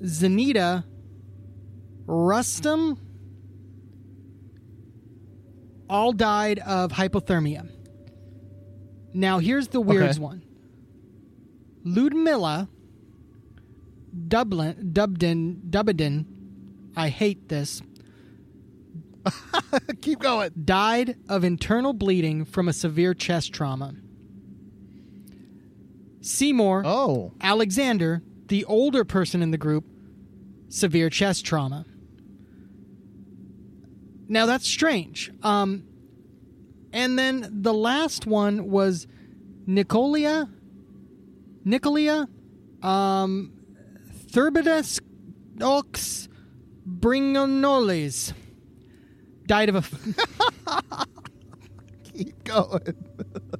[0.02, 0.84] Zanita,
[2.06, 2.98] Rustum,
[5.88, 7.68] all died of hypothermia.
[9.12, 10.18] Now, here's the weird Okay.
[10.20, 10.42] one.
[11.84, 12.68] Ludmilla
[14.28, 16.26] Dublin, Dubden, Dubadin,
[16.96, 17.82] I hate this,
[20.00, 23.94] keep going died of internal bleeding from a severe chest trauma.
[26.22, 29.84] Seymour oh Alexander, the older person in the group,
[30.68, 31.86] severe chest trauma.
[34.28, 35.32] Now that's strange.
[35.42, 35.84] Um,
[36.92, 39.06] and then the last one was
[39.66, 40.48] Nicolia,
[41.64, 42.28] Nicolia,
[42.82, 43.52] um,
[44.30, 45.00] Thurbidas
[45.60, 46.28] Ox
[46.88, 48.32] Bringonoles.
[49.46, 49.82] Died of a
[52.04, 52.94] keep going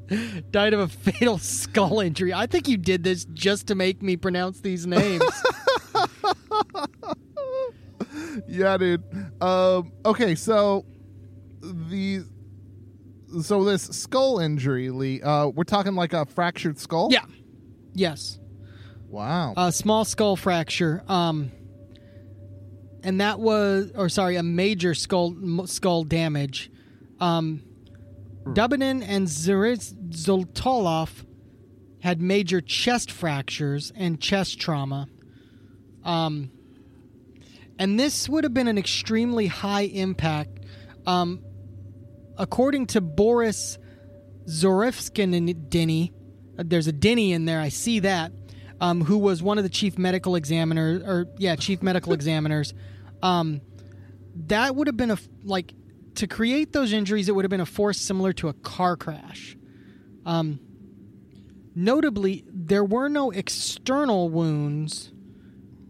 [0.51, 2.33] died of a fatal skull injury.
[2.33, 5.23] I think you did this just to make me pronounce these names.
[8.49, 9.03] yeah dude
[9.41, 10.85] um okay so
[11.61, 12.25] the
[13.43, 17.25] so this skull injury lee uh we're talking like a fractured skull yeah.
[17.95, 18.40] Yes.
[19.11, 21.03] Wow A small skull fracture.
[21.09, 21.53] Um
[23.03, 25.35] and that was or sorry, a major skull
[25.67, 26.71] skull damage.
[27.19, 27.63] Um
[28.45, 31.11] Dubinin and Zoltolov
[32.03, 35.09] had major chest fractures and chest trauma.
[36.05, 36.51] Um
[37.81, 40.67] and this would have been an extremely high impact.
[41.07, 41.43] Um,
[42.37, 43.79] according to Boris
[44.45, 46.13] Zorifskin and Denny,
[46.57, 47.59] there's a Denny in there.
[47.59, 48.33] I see that.
[48.81, 52.73] Um, who was one of the chief medical examiners, or yeah, chief medical examiners.
[53.23, 53.61] Um,
[54.47, 55.75] that would have been a like
[56.17, 59.57] to create those injuries, it would have been a force similar to a car crash.
[60.27, 60.61] Um,
[61.75, 65.13] notably, there were no external wounds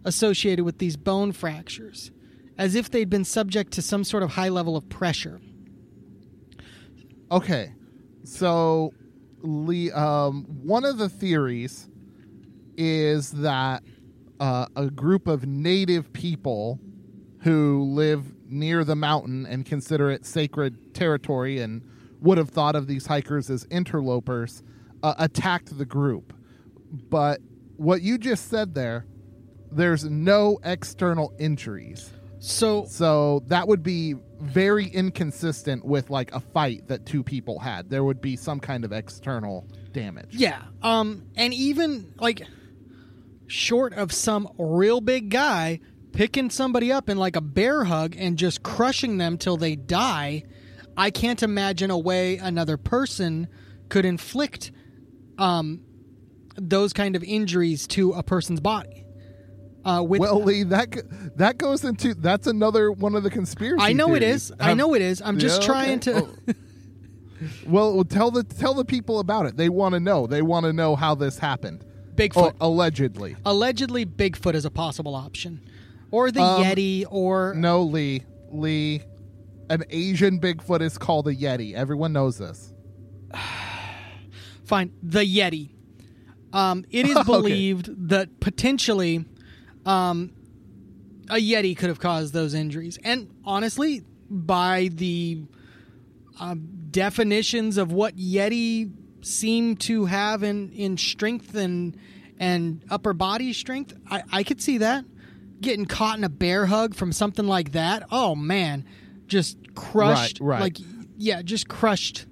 [0.05, 2.11] associated with these bone fractures,
[2.57, 5.41] as if they'd been subject to some sort of high level of pressure.
[7.31, 7.73] Okay,
[8.25, 8.93] so
[9.43, 11.89] Lee, um, one of the theories
[12.77, 13.83] is that
[14.39, 16.81] uh, a group of native people
[17.41, 21.83] who live near the mountain and consider it sacred territory and
[22.21, 24.63] would have thought of these hikers as interlopers
[25.03, 26.35] uh, attacked the group.
[27.09, 27.41] But
[27.77, 29.07] what you just said there,
[29.71, 32.11] there's no external injuries.
[32.41, 37.91] So, So that would be very inconsistent with like a fight that two people had.
[37.91, 40.35] There would be some kind of external damage.
[40.35, 42.43] yeah, um, and even like
[43.51, 45.81] short of some real big guy
[46.13, 50.43] picking somebody up in like a bear hug and just crushing them till they die,
[50.97, 53.49] I can't imagine a way another person
[53.89, 54.73] could inflict
[55.39, 55.83] um,
[56.57, 59.05] those kind of injuries to a person's body.
[59.85, 60.95] Uh, with Well, Lee, that
[61.37, 63.83] that goes into that's another one of the conspiracy.
[63.83, 64.51] I know it theories.
[64.51, 64.53] is.
[64.61, 65.23] I know it is.
[65.23, 66.13] I'm just Yeah, trying okay.
[66.13, 66.29] to.
[66.49, 66.53] Oh.
[67.67, 69.57] Well, well, tell the tell the people about it.
[69.57, 70.27] They want to know.
[70.27, 71.83] They want to know how this happened.
[72.21, 72.37] Bigfoot.
[72.37, 73.37] Or allegedly.
[73.45, 75.61] Allegedly, Bigfoot is a possible option,
[76.11, 78.23] or the Um, Yeti, or No, Lee.
[78.53, 79.03] Lee.
[79.69, 81.75] An Asian Bigfoot is called a Yeti.
[81.75, 82.73] Everyone knows this.
[84.65, 85.71] fine, the Yeti.
[86.53, 87.25] Um, it is Okay.
[87.27, 89.25] believed that potentially,
[89.87, 90.33] um,
[91.29, 95.43] a Yeti could have caused those injuries, and honestly, by the
[96.41, 98.91] um, definitions of what Yeti
[99.23, 101.97] seem to have in in strength and
[102.39, 105.05] and upper body strength, I, I could see that
[105.61, 108.05] getting caught in a bear hug from something like that.
[108.11, 108.85] Oh man,
[109.27, 110.41] just crushed.
[110.41, 110.61] Right, right.
[110.61, 110.79] Like
[111.17, 112.27] yeah, just crushed.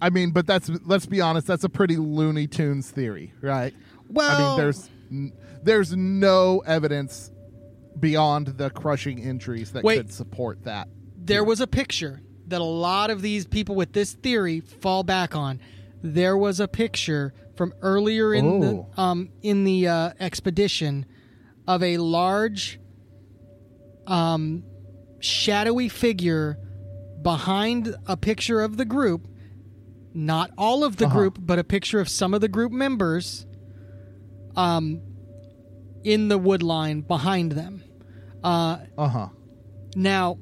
[0.00, 1.46] I mean, but that's let's be honest.
[1.46, 3.74] That's a pretty Looney Tunes theory, right?
[4.08, 7.30] Well, I mean, there's n- there's no evidence
[7.98, 9.96] beyond the crushing injuries that Wait.
[9.98, 10.88] could support that.
[11.16, 15.34] there was a picture that a lot of these people with this theory fall back
[15.34, 15.60] on.
[16.02, 18.60] There was a picture from earlier in Oh.
[18.94, 21.06] the um, in the uh, expedition
[21.66, 22.78] of a large,
[24.06, 24.64] um,
[25.20, 26.58] shadowy figure
[27.22, 29.26] behind a picture of the group.
[30.12, 31.18] Not all of the Uh-huh.
[31.18, 33.46] group, but a picture of some of the group members.
[34.56, 35.00] Um,
[36.04, 37.82] in the wood line behind them.
[38.44, 39.28] Uh, Uh huh.
[39.96, 40.36] now,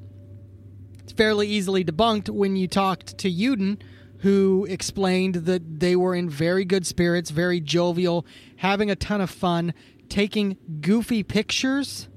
[1.03, 3.79] it's fairly easily debunked when you talked to Yudin,
[4.19, 8.25] who explained that they were in very good spirits, very jovial,
[8.57, 9.73] having a ton of fun,
[10.09, 12.07] taking goofy pictures,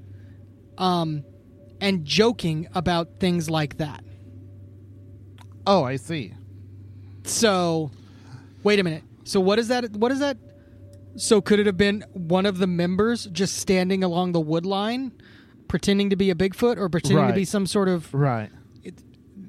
[0.79, 1.25] um,
[1.81, 4.05] and joking about things like that.
[5.67, 6.33] Oh, I see.
[7.25, 7.91] So,
[8.63, 9.03] wait a minute.
[9.25, 9.91] So what is that?
[9.97, 10.39] What is that?
[11.17, 15.13] So could it have been one of the members just standing along the wood line,
[15.67, 18.51] pretending to be a Bigfoot, or pretending to be some sort of Right.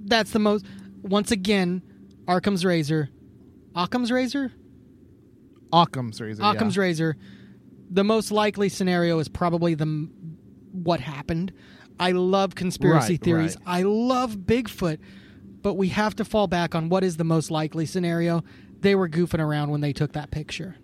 [0.08, 0.66] That's the most
[1.02, 1.82] once again
[2.28, 3.10] Arkham's razor
[3.76, 4.52] Occam's razor
[5.72, 6.42] Occam's razor.
[6.42, 6.52] yeah.
[6.52, 7.16] Occam's razor
[7.90, 10.10] the most likely scenario is probably the
[10.72, 11.52] what happened
[12.00, 13.80] I love conspiracy Right, theories right.
[13.80, 15.00] I love Bigfoot
[15.62, 18.44] but we have to fall back on what is the most likely scenario
[18.80, 20.76] they were goofing around when they took that picture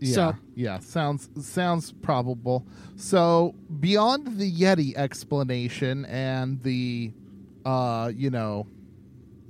[0.00, 2.66] Yeah, So- yeah, sounds sounds probable.
[2.96, 7.12] So beyond the Yeti explanation and the,
[7.64, 8.66] uh, you know,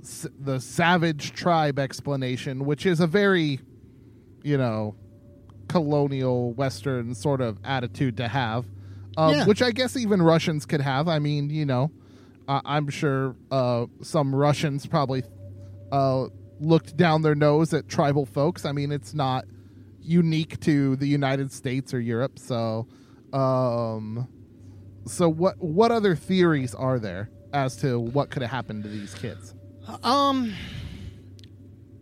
[0.01, 3.59] s- the savage tribe explanation, which is a very,
[4.43, 4.95] you know,
[5.67, 8.65] colonial Western sort of attitude to have,
[9.17, 9.45] um, Yeah.
[9.45, 11.07] which I guess even Russians could have.
[11.07, 11.91] I mean, you know,
[12.47, 15.23] I I'm sure uh, some Russians probably
[15.91, 16.27] uh,
[16.59, 18.65] looked down their nose at tribal folks.
[18.65, 19.45] I mean, it's not
[20.01, 22.39] unique to the United States or Europe.
[22.39, 22.87] So,
[23.33, 24.27] um,
[25.05, 29.13] so what what other theories are there as to what could have happened to these
[29.13, 29.53] kids?
[30.03, 30.53] um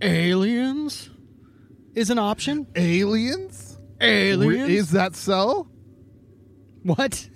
[0.01, 1.09] aliens
[1.95, 3.77] is an option Aliens?
[3.99, 5.67] aliens Is that so?
[6.83, 7.27] what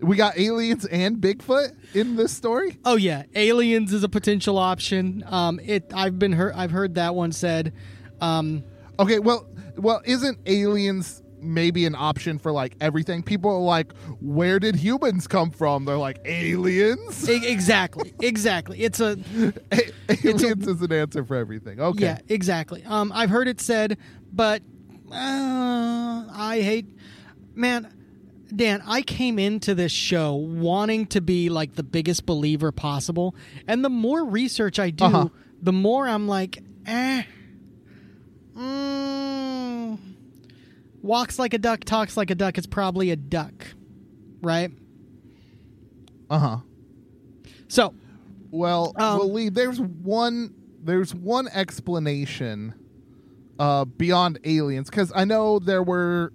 [0.00, 2.78] We got aliens and Bigfoot in this story.
[2.84, 5.24] Oh yeah, aliens is a potential option.
[5.26, 7.72] Um, it I've been heard I've heard that one said.
[8.20, 8.62] Um,
[8.96, 13.22] Okay, well, well, isn't aliens maybe an option for like everything?
[13.22, 15.84] People are like, where did humans come from?
[15.84, 17.28] They're like aliens.
[17.28, 18.80] exactly, exactly.
[18.84, 19.16] It's a
[20.24, 21.80] aliens is an answer for everything.
[21.80, 22.04] Okay.
[22.04, 22.82] yeah, exactly.
[22.86, 23.98] Um, I've heard it said,
[24.32, 24.62] but
[25.12, 26.86] uh, I hate
[27.54, 27.90] man.
[28.54, 33.34] Dan, I came into this show wanting to be like the biggest believer possible,
[33.66, 35.28] and the more research I do, Uh-huh.
[35.60, 37.24] the more I'm like, eh.
[38.56, 39.98] Mm,
[41.04, 42.58] walks like a duck, talks like a duck.
[42.58, 43.66] It's probably a duck,
[44.42, 44.70] right?
[46.30, 46.56] Uh huh.
[47.68, 47.94] So,
[48.50, 52.74] Well, Um, well, Lee, there's one there's one explanation
[53.58, 56.32] uh, beyond aliens because I know there were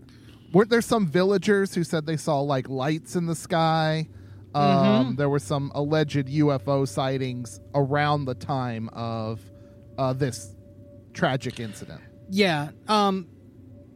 [0.53, 4.07] weren't there some villagers who said they saw like lights in the sky.
[4.55, 5.15] Um, Mm-hmm.
[5.15, 9.39] There were some alleged UFO sightings around the time of
[9.97, 10.55] uh, this
[11.13, 12.01] tragic incident.
[12.32, 12.70] Yeah.
[12.88, 13.28] Um,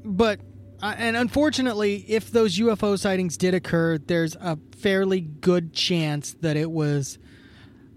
[0.05, 0.39] but
[0.83, 6.57] uh, and unfortunately, if those UFO sightings did occur, there's a fairly good chance that
[6.57, 7.17] it was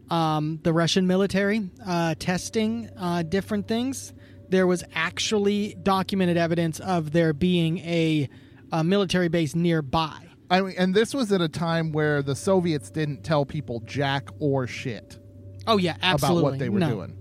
[0.08, 4.14] um, the Russian military uh, testing uh, different things.
[4.48, 8.28] There was actually documented evidence of there being a,
[8.70, 10.16] a military base nearby.
[10.48, 14.28] I mean, and this was at a time where the Soviets didn't tell people jack
[14.38, 15.18] or shit
[15.66, 16.40] Oh yeah, absolutely.
[16.40, 16.90] about what they were no.
[16.90, 17.16] doing.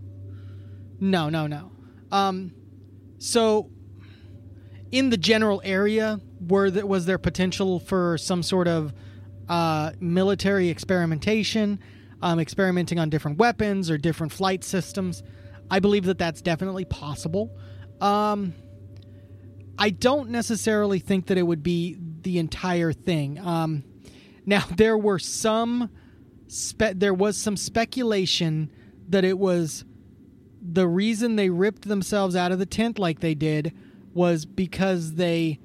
[0.99, 1.71] No, no, no.
[2.11, 2.53] Um,
[3.17, 3.69] so
[4.91, 8.93] in the general area, were there, was there potential for some sort of
[9.49, 11.79] uh, military experimentation,
[12.21, 15.23] um, experimenting on different weapons or different flight systems?
[15.69, 17.57] I believe that that's definitely possible.
[17.99, 18.53] Um,
[19.77, 23.39] I don't necessarily think that it would be the entire thing.
[23.39, 23.83] Um,
[24.45, 25.89] now there were some,
[26.47, 28.71] spe- there was some speculation
[29.09, 29.85] that it was
[30.61, 33.73] the reason they ripped themselves out of the tent like they did
[34.15, 35.59] was because they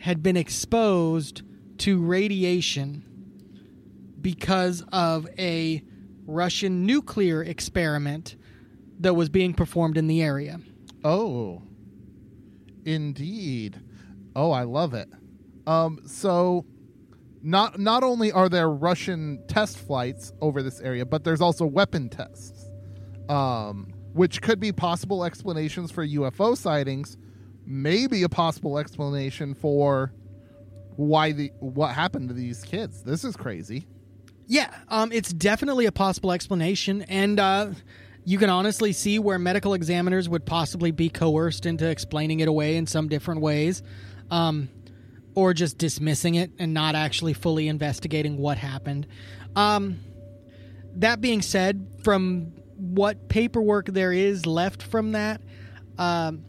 [0.00, 1.42] had been exposed
[1.78, 3.04] to radiation
[4.20, 5.82] because of a
[6.26, 8.36] Russian nuclear experiment
[9.00, 10.60] that was being performed in the area.
[11.04, 11.62] Oh,
[12.84, 13.80] indeed.
[14.34, 15.08] Oh, I love it.
[15.66, 16.64] Um, so
[17.42, 22.08] not not only are there Russian test flights over this area, but there's also weapon
[22.08, 22.70] tests,
[23.28, 27.16] um, which could be possible explanations for UFO sightings.
[27.64, 30.12] Maybe a possible explanation for
[30.96, 33.02] why the what happened to these kids.
[33.02, 33.86] This is crazy.
[34.46, 37.70] Yeah, um, it's definitely a possible explanation, and uh,
[38.24, 42.76] you can honestly see where medical examiners would possibly be coerced into explaining it away
[42.76, 43.82] in some different ways,
[44.30, 44.68] um,
[45.34, 49.06] or just dismissing it and not actually fully investigating what happened.
[49.56, 50.00] Um,
[50.96, 55.40] that being said, from what paperwork there is left from that,
[55.98, 56.44] um,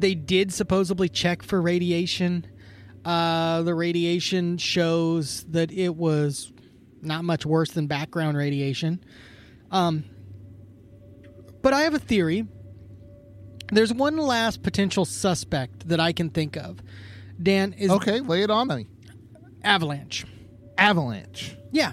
[0.00, 2.46] they did supposedly check for radiation.
[3.04, 6.52] Uh, the radiation shows that it was
[7.02, 9.04] not much worse than background radiation.
[9.70, 10.04] Um,
[11.62, 12.46] but I have a theory.
[13.72, 16.80] There's one last potential suspect that I can think of.
[17.42, 18.86] Dan is Okay, lay it on me.
[19.62, 20.24] avalanche.
[20.78, 21.56] Avalanche.
[21.72, 21.92] Yeah.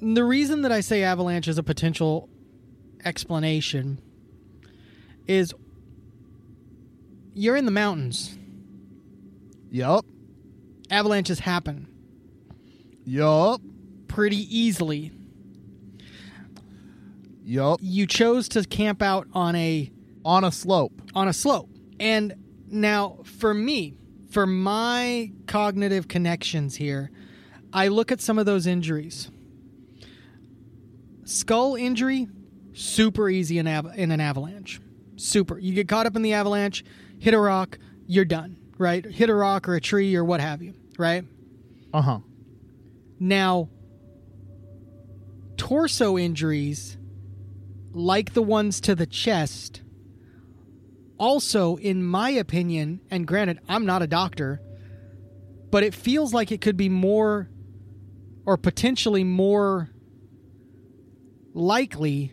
[0.00, 2.28] The reason that I say avalanche is a potential
[3.04, 4.00] explanation
[5.26, 5.54] is
[7.34, 8.36] you're in the mountains.
[9.70, 10.04] Yup.
[10.90, 11.86] Avalanches happen
[13.04, 13.60] Yup.
[14.08, 15.12] pretty easily.
[17.44, 17.78] Yup.
[17.82, 19.90] You chose to camp out on a
[20.24, 21.00] On a slope.
[21.14, 21.68] on a slope.
[21.98, 22.34] And
[22.68, 23.94] now for me,
[24.30, 27.10] for my cognitive connections here,
[27.72, 29.30] I look at some of those injuries.
[31.24, 32.28] Skull injury,
[32.72, 34.80] super easy in, av- in an avalanche.
[35.16, 35.58] Super.
[35.58, 36.84] You get caught up in the avalanche,
[37.20, 39.04] hit a rock, you're done, right?
[39.04, 41.24] Hit a rock or a tree or what have you, right?
[41.92, 42.18] Uh huh.
[43.20, 43.68] Now,
[45.56, 46.96] torso injuries,
[47.92, 49.82] like the ones to the chest,
[51.18, 54.62] also, in my opinion, and granted, I'm not a doctor,
[55.70, 57.50] but it feels like it could be more
[58.46, 59.90] or potentially more
[61.52, 62.32] likely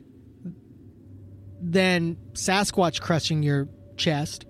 [1.62, 3.68] than Sasquatch crushing your
[3.98, 4.46] chest.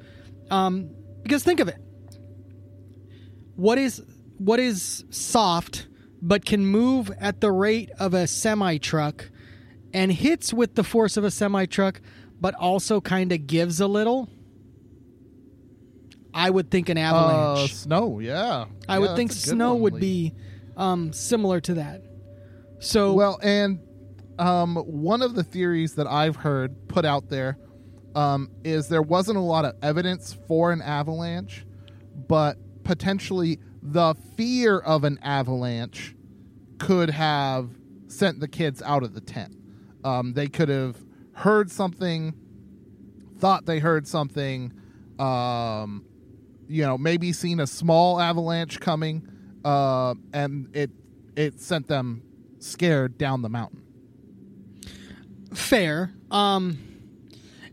[0.49, 0.89] Um,
[1.23, 1.77] because think of it.
[3.55, 4.01] What is
[4.37, 5.87] what is soft
[6.21, 9.29] but can move at the rate of a semi truck
[9.93, 12.01] and hits with the force of a semi truck
[12.39, 14.29] but also kind of gives a little?
[16.33, 17.73] I would think an Uh, avalanche.
[17.75, 18.19] snow.
[18.19, 18.65] Yeah.
[18.87, 19.99] I Yeah, would think that's a good snow one, would Lee.
[19.99, 20.33] be
[20.75, 22.03] um, similar to that.
[22.79, 23.79] So Well, and
[24.37, 27.57] um, one of the theories that I've heard put out there
[28.17, 31.63] um, is there wasn't a lot of evidence for an avalanche,
[32.27, 36.15] but potentially the fear of an avalanche
[36.79, 37.69] could have
[38.07, 39.55] sent the kids out of the tent.
[40.03, 40.97] Um, they could have
[41.33, 42.33] heard something,
[43.37, 44.73] thought they heard something,
[45.19, 46.03] um,
[46.67, 49.27] you know, maybe seen a small avalanche coming,
[49.63, 50.89] uh, and it
[51.35, 52.23] it sent them
[52.57, 53.83] scared down the mountain.
[55.53, 56.15] Fair.
[56.31, 56.86] Um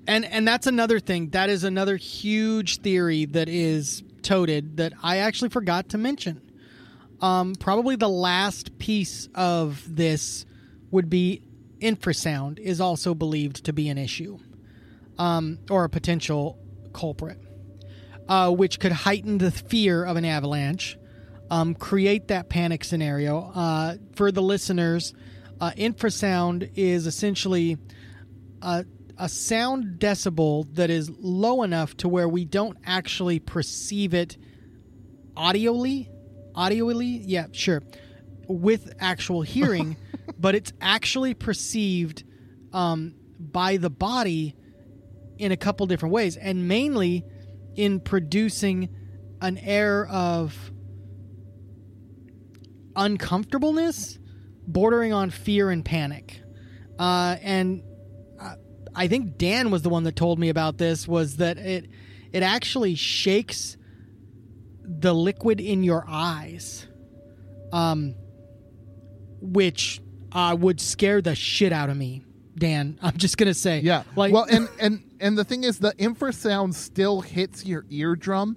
[0.07, 1.31] and and that's another thing.
[1.31, 6.41] That is another huge theory that is toted that I actually forgot to mention.
[7.21, 10.47] Um probably the last piece of this
[10.91, 11.43] would be
[11.81, 14.39] infrasound is also believed to be an issue.
[15.19, 16.59] Um or a potential
[16.93, 17.39] culprit.
[18.27, 20.97] Uh, which could heighten the fear of an avalanche,
[21.51, 23.53] um, create that panic scenario.
[23.55, 25.13] Uh, for the listeners,
[25.61, 27.77] uh, infrasound is essentially
[29.19, 34.37] a, sound decibel that is low enough to where we don't actually perceive it
[35.37, 36.09] audioly.
[36.55, 37.83] Audioly, yeah, sure,
[38.49, 39.97] with actual hearing,
[40.39, 42.25] but it's actually perceived
[42.73, 44.55] um, by the body
[45.39, 47.25] in a couple different ways, and mainly
[47.75, 48.89] in producing
[49.41, 50.73] an air of
[52.97, 54.19] uncomfortableness
[54.67, 56.41] bordering on fear and panic.
[56.99, 57.83] Uh, and
[58.95, 61.89] I think Dan was the one that told me about this was that it
[62.33, 63.77] it actually shakes
[64.83, 66.87] the liquid in your eyes.
[67.73, 68.15] Um
[69.41, 70.01] which
[70.33, 72.25] uh, would scare the shit out of me.
[72.57, 74.05] Dan, I'm just gonna say, Yeah.
[74.17, 78.57] like, well, and and and the thing is, the infrasound still hits your eardrum.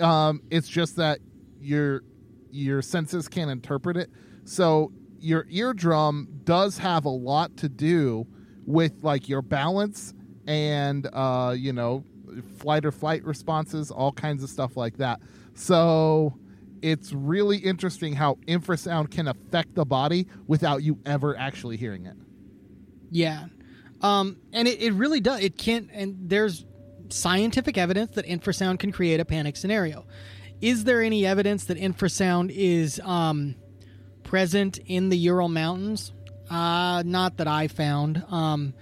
[0.00, 1.20] Um, it's just that
[1.60, 2.02] your
[2.50, 4.10] your senses can't interpret it.
[4.44, 8.26] So your eardrum does have a lot to do
[8.70, 10.14] with like your balance
[10.46, 12.04] and uh, you know
[12.58, 15.20] flight or flight responses, all kinds of stuff like that.
[15.54, 16.34] So
[16.82, 22.16] it's really interesting how infrasound can affect the body without you ever actually hearing it.
[23.10, 23.46] Yeah.
[24.00, 25.40] Um, and it, it really does.
[25.40, 26.64] It can't, and there's
[27.10, 30.06] scientific evidence that infrasound can create a panic scenario.
[30.60, 33.56] Is there any evidence that infrasound is um,
[34.22, 36.12] present in the Ural Mountains?
[36.50, 38.24] Uh, not that I found.
[38.28, 38.74] Um,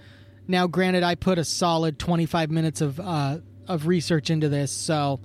[0.47, 5.19] now, granted, I put a solid 25 minutes of uh, of research into this, so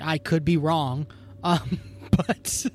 [0.00, 1.06] I could be wrong.
[1.42, 1.80] Um,
[2.10, 2.66] but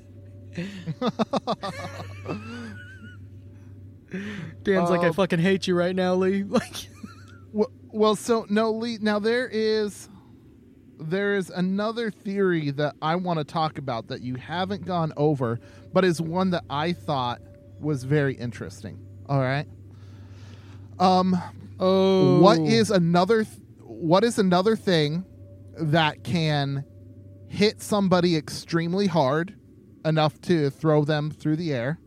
[4.64, 6.42] Dan's like, I Um, fucking hate you right now, Lee.
[6.48, 6.88] Like,
[7.52, 8.98] Well, well, so no, Lee.
[9.00, 10.08] Now there is,
[10.98, 15.60] there is another theory that I want to talk about that you haven't gone over,
[15.92, 17.40] but is one that I thought
[17.80, 18.98] was very interesting.
[19.28, 19.66] All right.
[20.98, 21.36] Um,
[21.80, 23.44] oh, what is another?
[23.44, 25.24] th- What is another thing
[25.78, 26.84] that can
[27.48, 29.54] hit somebody extremely hard
[30.04, 31.98] enough to throw them through the air?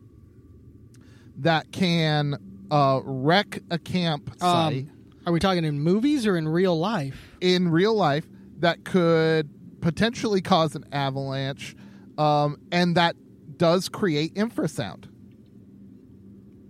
[1.39, 4.91] That can uh, wreck a campsite Um,
[5.25, 7.35] are we talking in movies or in real life?
[7.41, 8.25] in real life
[8.59, 9.49] that could
[9.81, 11.75] potentially cause an avalanche,
[12.17, 13.15] um, and that
[13.57, 15.05] does create infrasound.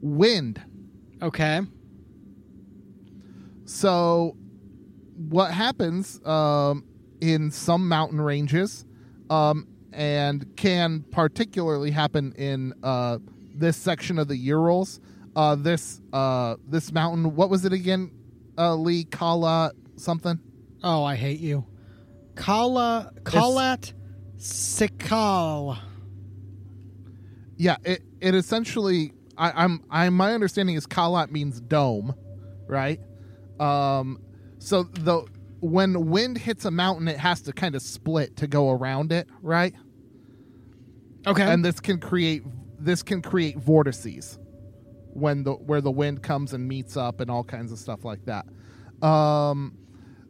[0.02, 0.62] Wind.
[1.22, 1.62] Okay.
[3.66, 4.38] So,
[5.18, 6.86] what happens um,
[7.20, 8.86] in some mountain ranges,
[9.30, 13.18] um, and can particularly happen in uh,
[13.56, 15.00] this section of the Urals,
[15.36, 17.36] uh, this uh, this mountain.
[17.36, 18.12] What was it again?
[18.58, 20.40] Uh, Lee Kala something.
[20.84, 21.66] Oh, I hate you.
[22.36, 23.94] Kala Kalat
[24.38, 25.78] Sikal.
[27.58, 32.16] Yeah, it it essentially I, am I'm I my understanding is Kalat means dome,
[32.68, 33.00] right?
[33.60, 34.20] Um
[34.60, 35.26] so the
[35.60, 39.28] when wind hits a mountain it has to kind of split to go around it,
[39.42, 39.74] right?
[41.26, 41.44] Okay.
[41.44, 42.44] And this can create
[42.80, 44.40] this can create vortices
[45.14, 48.26] when the where the wind comes and meets up and all kinds of stuff like
[48.26, 48.46] that.
[49.06, 49.78] Um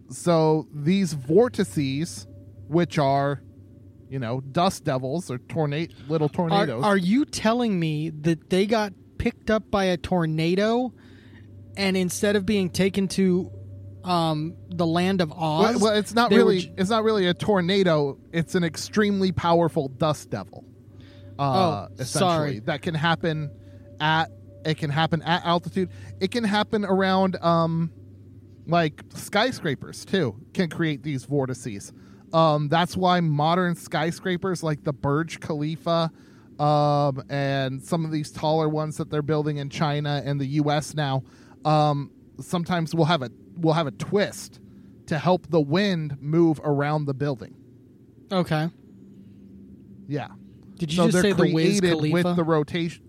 [0.10, 2.28] so these vortices
[2.68, 3.42] which are
[4.10, 6.84] you know, dust devils or tornado little tornadoes.
[6.84, 10.94] are you telling me that they got picked up by a tornado
[11.76, 13.52] and instead of being taken to
[14.04, 15.76] um, the land of Oz?
[15.76, 16.60] Well, well, it's not really.
[16.62, 18.18] j- It's not really a tornado.
[18.32, 20.64] It's an extremely powerful dust devil.
[21.38, 22.60] Uh, Oh, essentially, sorry.
[22.62, 23.52] that can happen
[24.00, 24.32] at.
[24.66, 25.90] It can happen at altitude.
[26.20, 27.92] It can happen around, um,
[28.66, 30.36] like skyscrapers too.
[30.54, 31.94] Can create these vortices.
[32.34, 36.12] Um, that's why modern skyscrapers like the Burj Khalifa,
[36.60, 40.94] um, and some of these taller ones that they're building in China and the U.S.
[40.94, 41.24] now,
[41.66, 42.12] um,
[42.42, 44.60] sometimes will have a will have a twist
[45.08, 47.56] to help the wind move around the building.
[48.32, 48.70] okay.
[50.08, 50.28] Yeah.
[50.76, 52.14] Did you so just say the Wiz Khalifa?
[52.14, 53.04] with the rotation.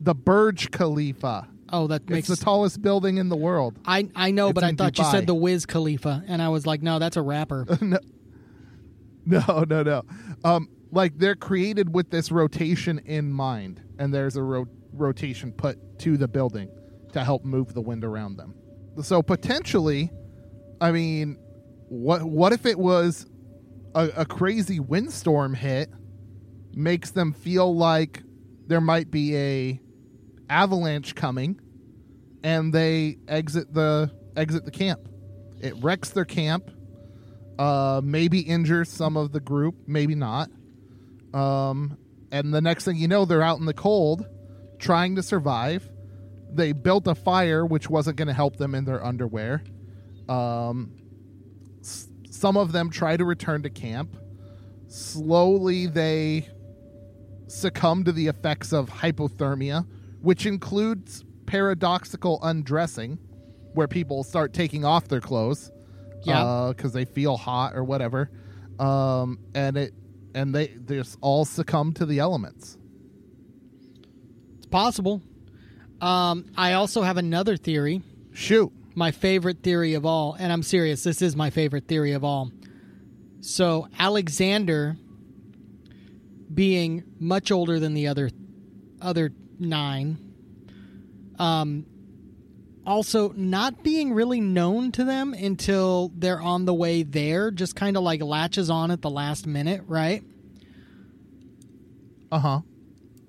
[0.00, 1.48] The Burj Khalifa.
[1.70, 3.78] oh, that makes It's the tallest building in the world.
[3.84, 6.66] I I know, It's but I thought you said the Wiz Khalifa, and I was
[6.66, 7.66] like, no, that's a rapper.
[7.80, 7.98] no,
[9.26, 9.82] no, no.
[9.82, 10.02] No.
[10.44, 15.98] Um, like they're created with this rotation in mind, and there's a ro- rotation put
[16.00, 16.70] to the building
[17.12, 18.54] to help move the wind around them.
[19.02, 20.10] So potentially,
[20.80, 21.38] I mean,
[21.88, 23.26] what what if it was
[23.94, 25.90] a, a crazy windstorm hit
[26.74, 28.22] makes them feel like
[28.66, 29.80] there might be a
[30.48, 31.60] avalanche coming,
[32.42, 35.08] and they exit the exit the camp.
[35.60, 36.70] It wrecks their camp.
[37.58, 40.50] Uh, maybe injure some of the group, maybe not.
[41.32, 41.96] Um,
[42.32, 44.26] and the next thing you know, they're out in the cold,
[44.78, 45.88] trying to survive.
[46.52, 49.62] They built a fire, which wasn't going to help them in their underwear.
[50.28, 50.92] Um,
[51.80, 54.16] s- some of them try to return to camp.
[54.88, 56.48] Slowly, they
[57.46, 59.86] succumb to the effects of hypothermia,
[60.22, 63.18] which includes paradoxical undressing,
[63.74, 65.70] where people start taking off their clothes,
[66.24, 66.72] Yeah.
[66.74, 68.30] because they feel hot or whatever,
[68.78, 69.94] um, and it
[70.34, 72.76] and they they just all succumb to the elements.
[74.58, 75.22] It's possible.
[76.00, 78.02] Um, I also have another theory,
[78.32, 81.02] Shoot, my favorite theory of all, and I'm serious.
[81.02, 82.50] This is my favorite theory of all.
[83.40, 84.96] So Alexander,
[86.52, 88.30] being much older than the other
[89.00, 90.18] other nine,
[91.38, 91.86] um,
[92.86, 97.96] also not being really known to them until they're on the way there, just kind
[97.96, 100.22] of like latches on at the last minute, right?
[102.32, 102.60] uh huh.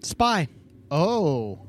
[0.02, 0.48] Spy.
[0.90, 1.68] Oh,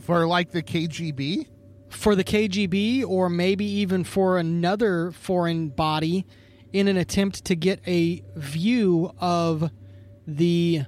[0.00, 1.46] for like the KGB.
[1.90, 6.26] for the KGB or maybe even for another foreign body
[6.72, 9.70] in an attempt to get a view of
[10.26, 10.82] the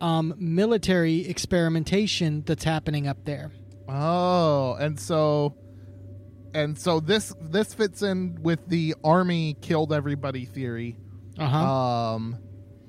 [0.00, 3.50] um, military experimentation that's happening up there.
[3.88, 5.54] Oh, and so
[6.54, 10.96] and so this this fits in with the army killed everybody theory.
[11.38, 11.58] Uh huh.
[11.58, 12.38] Um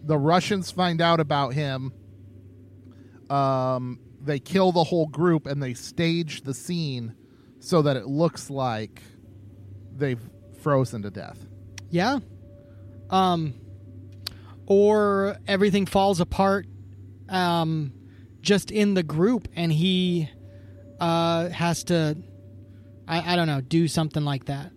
[0.03, 1.93] the Russians find out about him.
[3.29, 7.15] Um they kill the whole group and they stage the scene
[7.59, 9.01] so that it looks like
[9.95, 10.21] they've
[10.61, 11.45] frozen to death.
[11.89, 12.19] yeah.
[13.09, 13.53] Um,
[14.65, 16.67] or everything falls apart
[17.29, 17.93] um,
[18.41, 20.29] just in the group and he
[20.99, 22.17] uh, has to,
[23.07, 24.71] I, I don't know, do something like that.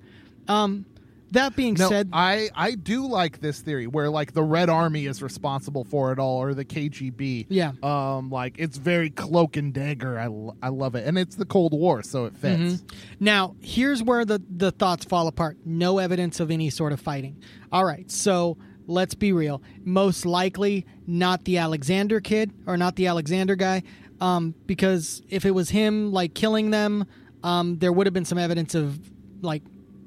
[0.48, 0.86] Um,
[1.32, 5.06] that being No, said, I I do like this theory where like the Red Army
[5.06, 7.46] is responsible for it all or the KGB.
[7.48, 7.72] Yeah.
[7.84, 10.18] Um like it's very cloak and dagger.
[10.18, 10.24] I
[10.60, 11.06] I love it.
[11.06, 12.82] And it's the Cold War, so it fits.
[13.20, 15.58] Now, here's where the, the thoughts fall apart.
[15.64, 17.40] No evidence of any sort of fighting.
[17.70, 18.58] All right, so
[18.88, 19.62] let's be real.
[19.84, 23.84] Most likely not the Alexander kid or not the Alexander guy,
[24.20, 27.06] um, because if it was him like killing them,
[27.42, 28.98] um, there would have been some evidence of
[29.40, 29.62] like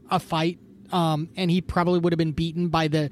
[0.09, 0.59] a fight,
[0.91, 3.09] um, and he probably would have been beaten by the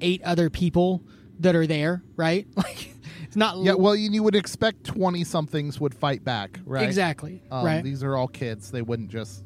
[0.00, 1.02] eight other people
[1.40, 2.02] that are there.
[2.16, 2.46] Right?
[2.56, 6.84] Like it's not Yeah, well you, you would expect 20 somethings would fight back, right?
[6.84, 7.82] exactly Um, right.
[7.82, 8.70] These are all kids.
[8.70, 9.44] They wouldn't just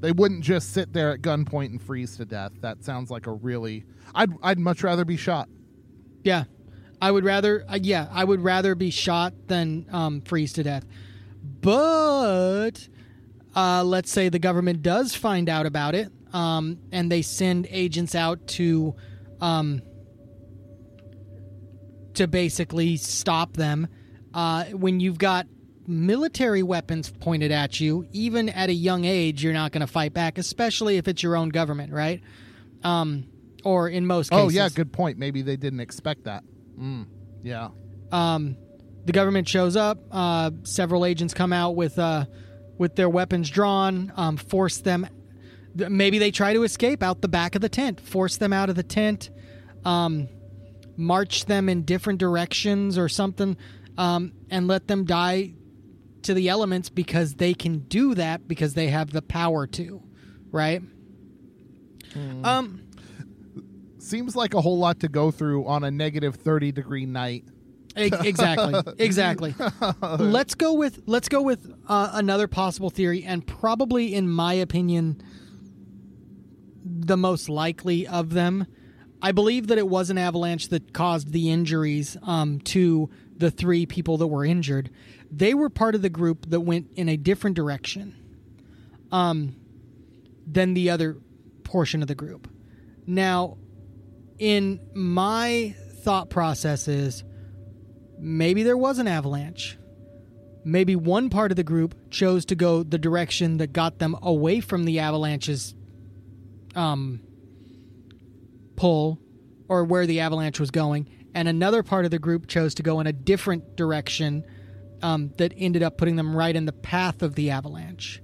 [0.00, 2.52] they wouldn't just sit there at gunpoint and freeze to death.
[2.60, 3.84] That sounds like a really
[4.14, 5.48] I'd I'd much rather be shot.
[6.24, 6.44] Yeah,
[7.00, 7.64] I would rather.
[7.68, 10.84] Uh, yeah, I would rather be shot than um, freeze to death.
[11.60, 12.88] But
[13.54, 18.14] uh, let's say the government does find out about it, um, and they send agents
[18.14, 18.94] out to
[19.40, 19.82] um,
[22.14, 23.88] to basically stop them.
[24.32, 25.46] Uh, when you've got
[25.86, 30.12] military weapons pointed at you, even at a young age, you're not going to fight
[30.12, 32.20] back, especially if it's your own government, right?
[32.84, 33.26] Um,
[33.64, 34.44] or in most cases.
[34.44, 35.18] Oh yeah, good point.
[35.18, 36.44] Maybe they didn't expect that.
[36.80, 37.06] Mm,
[37.42, 37.68] yeah.
[38.10, 38.56] um,
[39.04, 39.98] the government shows up.
[40.10, 42.26] Uh, several agents come out with uh,
[42.78, 44.12] with their weapons drawn.
[44.16, 45.06] Um, force them.
[45.74, 48.00] Maybe they try to escape out the back of the tent.
[48.00, 49.30] Force them out of the tent.
[49.84, 50.28] Um,
[50.96, 53.56] march them in different directions or something,
[53.96, 55.54] um, and let them die
[56.22, 60.02] to the elements because they can do that because they have the power to,
[60.50, 60.82] right?
[62.44, 62.82] Um.
[64.10, 67.44] Seems like a whole lot to go through on a negative 30 degree night.
[67.94, 69.54] Exactly exactly.
[70.02, 75.22] Let's go with let's go with uh, another possible theory and probably in my opinion
[76.84, 78.66] the most likely of them.
[79.22, 83.86] I believe that it was an avalanche that caused the injuries um, to the three
[83.86, 84.90] people that were injured.
[85.30, 88.16] They were part of the group that went in a different direction
[89.12, 89.54] um,
[90.48, 91.16] than the other
[91.62, 92.50] portion of the group.
[93.06, 93.56] Now
[94.40, 97.22] in my thought process is
[98.18, 99.78] maybe there was an avalanche.
[100.64, 104.60] Maybe one part of the group chose to go the direction that got them away
[104.60, 105.74] from the avalanche's
[106.74, 107.20] um,
[108.76, 109.20] pull
[109.68, 112.98] or where the avalanche was going, and another part of the group chose to go
[112.98, 114.44] in a different direction
[115.02, 118.20] um, that ended up putting them right in the path of the avalanche.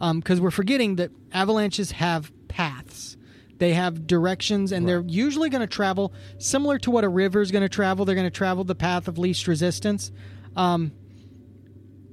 [0.00, 3.17] Because we're forgetting that avalanches have paths.
[3.58, 7.50] They have directions, and they're usually going to travel similar to what a river is
[7.50, 8.04] going to travel.
[8.04, 10.12] They're going to travel the path of least resistance.
[10.56, 10.92] Um,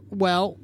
[0.10, 0.58] well,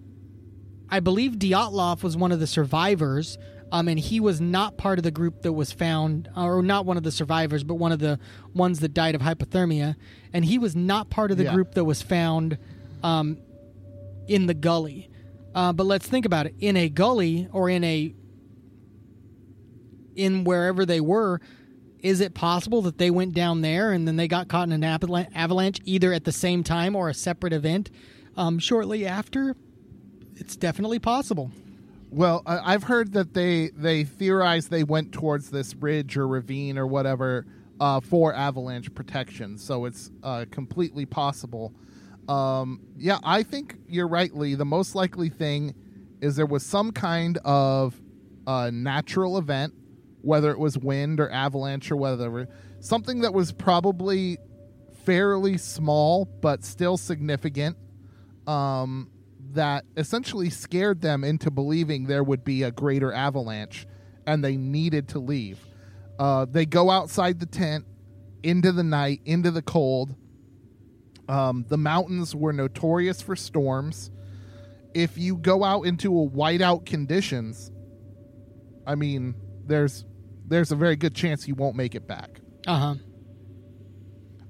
[0.90, 3.38] I believe Dyatlov was one of the survivors,
[3.72, 6.98] um, and he was not part of the group that was found, or not one
[6.98, 8.20] of the survivors, but one of the
[8.54, 9.96] ones that died of hypothermia.
[10.34, 11.54] And he was not part of the Yeah.
[11.54, 12.58] group that was found
[13.04, 13.38] um,
[14.28, 15.10] in the gully.
[15.54, 18.14] Uh, but let's think about it: in a gully or in a
[20.16, 21.40] in wherever they were,
[22.00, 24.84] is it possible that they went down there and then they got caught in an
[24.84, 27.92] avalanche either at the same time or a separate event
[28.36, 29.56] um, shortly after?
[30.36, 31.52] It's definitely possible.
[32.10, 36.86] Well, I've heard that they they theorize they went towards this ridge or ravine or
[36.86, 37.46] whatever
[37.80, 39.58] uh, for avalanche protection.
[39.58, 41.74] So it's uh, completely possible.
[42.28, 44.56] Um, yeah, I think you're right, Lee.
[44.56, 45.74] The most likely thing
[46.22, 48.00] is there was some kind of
[48.46, 49.74] uh, natural event,
[50.22, 52.48] whether it was wind or avalanche or whatever,
[52.80, 54.38] something that was probably
[55.04, 57.76] fairly small but still significant
[58.48, 59.10] um,
[59.54, 63.88] that essentially scared them into believing there would be a greater avalanche
[64.26, 65.60] and they needed to leave.
[66.20, 67.86] Uh, they go outside the tent
[68.44, 70.16] into the night, into the cold.
[71.28, 74.12] Um, the mountains were notorious for storms.
[74.94, 77.72] If you go out into a whiteout conditions,
[78.86, 80.06] I mean, there's
[80.52, 82.42] there's a very good chance you won't make it back.
[82.68, 82.96] Uh huh.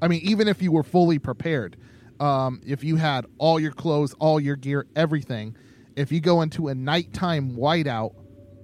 [0.01, 1.77] I mean, even if you were fully prepared,
[2.19, 5.55] um, if you had all your clothes, all your gear, everything,
[5.95, 8.15] if you go into a nighttime whiteout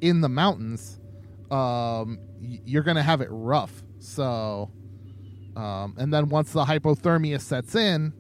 [0.02, 1.00] in the mountains,
[1.52, 3.84] um, you're going to have it rough.
[4.00, 4.72] So,
[5.56, 8.14] um, and then once the hypothermia sets in,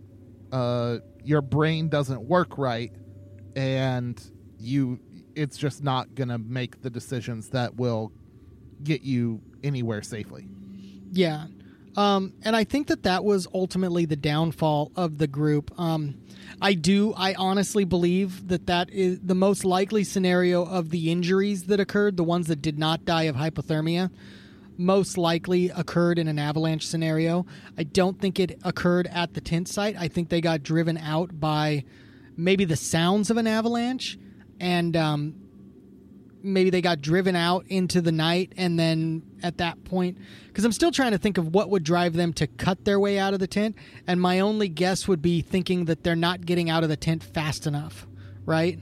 [0.51, 2.91] uh, your brain doesn't work right,
[3.55, 4.21] and
[4.59, 4.99] you,
[5.35, 8.11] it's just not going to make the decisions that will
[8.83, 10.47] get you anywhere safely.
[11.11, 11.45] Yeah.
[11.95, 15.71] Um, and I think that that was ultimately the downfall of the group.
[15.79, 16.19] Um,
[16.61, 21.63] I do, I honestly believe that that is the most likely scenario of the injuries
[21.63, 24.11] that occurred, the ones that did not die of hypothermia,
[24.77, 27.47] most likely occurred in an avalanche scenario.
[27.79, 29.95] I don't think it occurred at the tent site.
[29.97, 31.83] I think they got driven out by
[32.35, 34.19] maybe the sounds of an avalanche
[34.59, 35.46] and um,
[36.43, 40.17] maybe they got driven out into the night and then at that point
[40.47, 43.17] because i'm still trying to think of what would drive them to cut their way
[43.19, 43.75] out of the tent
[44.07, 47.23] and my only guess would be thinking that they're not getting out of the tent
[47.23, 48.07] fast enough
[48.45, 48.79] right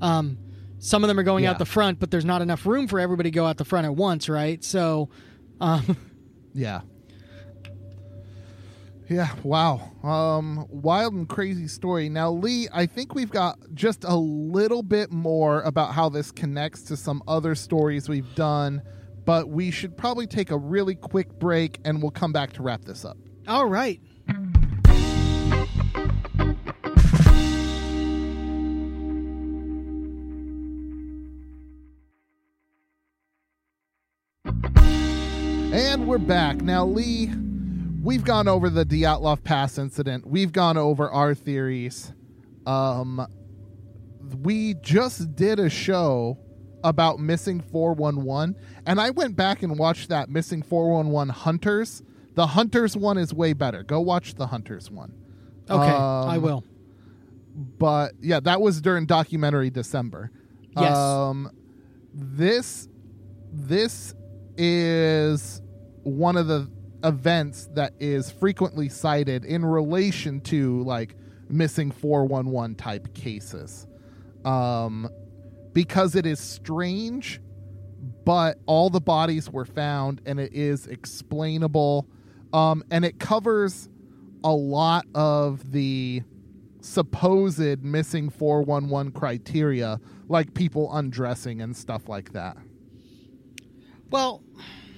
[0.00, 0.38] um,
[0.78, 1.50] some of them are going Yeah.
[1.50, 3.84] out the front but there's not enough room for everybody to go out the front
[3.86, 5.08] at once right so
[5.60, 5.96] um,
[6.54, 6.80] Yeah.
[9.08, 9.90] Yeah, wow.
[10.02, 12.08] Um wild and crazy story.
[12.08, 16.82] Now Lee, I think we've got just a little bit more about how this connects
[16.84, 18.82] to some other stories we've done,
[19.24, 22.84] but we should probably take a really quick break and we'll come back to wrap
[22.84, 23.16] this up.
[23.46, 24.00] all right
[35.70, 36.62] And we're back.
[36.62, 37.30] Now, Lee,
[38.08, 40.26] we've gone over the Dyatlov Pass incident.
[40.26, 42.14] We've gone over our theories.
[42.66, 43.26] Um,
[44.42, 46.38] we just did a show
[46.82, 48.56] about missing 411,
[48.86, 52.02] and I went back and watched that missing 411 Hunters.
[52.34, 53.82] The Hunters one is way better.
[53.82, 55.12] Go watch the Hunters one.
[55.68, 56.64] okay Um, i will
[57.78, 60.30] but yeah, that was during documentary December.
[60.76, 60.96] Yes.
[60.96, 61.50] Um,
[62.14, 62.88] this
[63.52, 64.14] this
[64.56, 65.60] is
[66.04, 66.70] one of the
[67.04, 71.14] events that is frequently cited in relation to like
[71.48, 73.86] missing 411 type cases.
[74.44, 75.08] Um,
[75.72, 77.40] because it is strange,
[78.24, 82.08] but all the bodies were found and it is explainable.
[82.52, 83.88] Um, and it covers
[84.44, 86.22] a lot of the
[86.80, 92.56] supposed missing 411 criteria, like people undressing and stuff like that,
[94.10, 94.42] well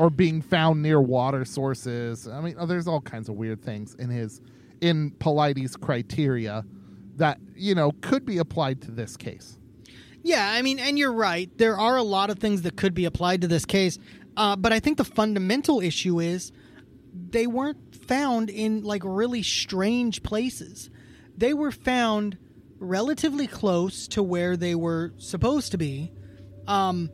[0.00, 2.26] or being found near water sources.
[2.26, 4.40] I mean, oh, there's all kinds of weird things in his
[4.80, 6.64] in Paulides criteria
[7.16, 9.58] that you know could be applied to this case.
[10.22, 11.50] Yeah, I mean, and you're right.
[11.58, 13.98] There are a lot of things that could be applied to this case,
[14.38, 16.50] uh, but I think the fundamental issue is
[17.12, 20.88] they weren't found in like really strange places.
[21.36, 22.38] They were found
[22.78, 26.10] relatively close to where they were supposed to be.
[26.66, 27.10] Um,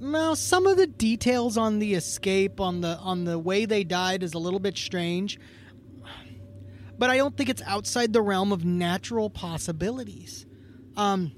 [0.00, 4.22] now, some of the details on the escape, on the on the way they died,
[4.22, 5.38] is a little bit strange.
[6.98, 10.46] but I don't think it's outside the realm of natural possibilities.
[10.96, 11.30] Um,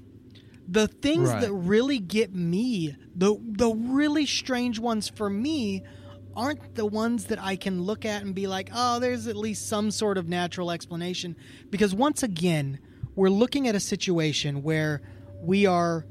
[0.67, 1.41] the things Right.
[1.41, 5.83] that really get me, the the really strange ones for me,
[6.35, 9.67] aren't the ones that I can look at and be like, oh, there's at least
[9.67, 11.35] some sort of natural explanation.
[11.69, 12.79] Because once again,
[13.15, 15.01] we're looking at a situation where
[15.43, 16.05] we are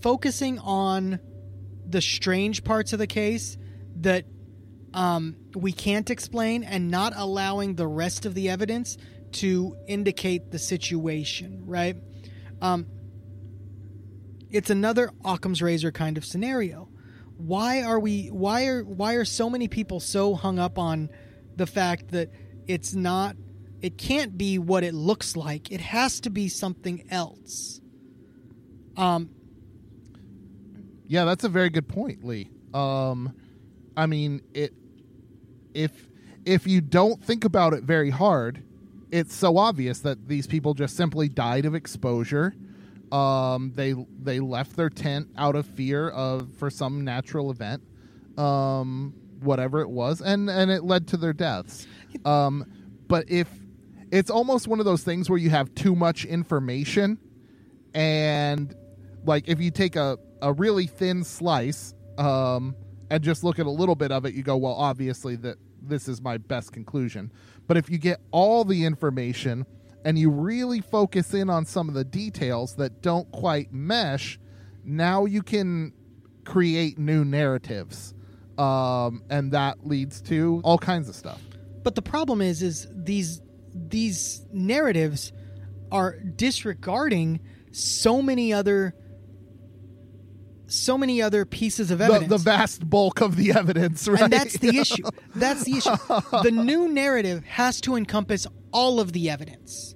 [0.00, 1.18] focusing on
[1.94, 3.56] the strange parts of the case
[4.00, 4.24] that
[4.94, 8.98] um, we can't explain and not allowing the rest of the evidence
[9.30, 11.96] to indicate the situation, right?
[12.60, 12.86] Um,
[14.50, 16.88] it's another Occam's razor kind of scenario.
[17.36, 18.26] Why are we?
[18.26, 21.10] Why are why are so many people so hung up on
[21.54, 22.30] the fact that
[22.66, 23.36] it's not?
[23.82, 25.70] It can't be what it looks like.
[25.70, 27.80] It has to be something else.
[28.96, 29.30] Um,
[31.06, 32.50] Yeah, that's a very good point, Lee.
[32.72, 33.34] Um,
[33.96, 34.72] I mean, it
[35.74, 36.08] if
[36.44, 38.62] if you don't think about it very hard,
[39.10, 42.54] it's so obvious that these people just simply died of exposure.
[43.12, 47.82] Um, they they left their tent out of fear of for some natural event,
[48.38, 51.86] um, whatever it was, and and it led to their deaths.
[52.24, 52.64] Um,
[53.06, 53.48] but if
[54.10, 57.18] it's almost one of those things where you have too much information
[57.94, 58.74] and
[59.24, 62.76] like if you take a, a really thin slice um,
[63.10, 66.08] and just look at a little bit of it you go well obviously that this
[66.08, 67.30] is my best conclusion.
[67.66, 69.66] But if you get all the information
[70.04, 74.38] and you really focus in on some of the details that don't quite mesh
[74.84, 75.92] now you can
[76.44, 78.14] create new narratives
[78.58, 81.40] um, and that leads to all kinds of stuff.
[81.82, 83.40] But the problem is, is these
[83.74, 85.32] these narratives
[85.90, 87.40] are disregarding
[87.72, 88.94] so many other
[90.74, 92.28] so many other pieces of evidence.
[92.28, 95.02] the vast bulk of the evidence right and that's the issue.
[95.36, 95.96] That's the issue.
[96.42, 99.94] The new narrative has to encompass all of the evidence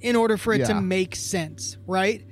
[0.00, 2.24] in order for it to make sense, right?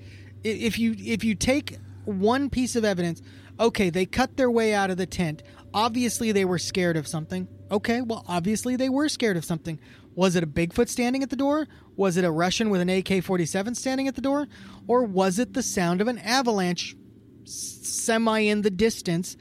[0.43, 3.23] If you if you take one piece of evidence,
[3.61, 5.43] okay, they cut their way out of the tent.
[5.73, 7.47] Obviously they were scared of something.
[7.71, 9.79] Okay, well obviously they were scared of something.
[10.17, 11.69] Was it a Bigfoot standing at the door?
[11.97, 14.49] Was it a Russian with an AK-47 standing at the door?
[14.89, 16.97] Or was it the sound of an avalanche
[17.45, 19.37] semi in the distance,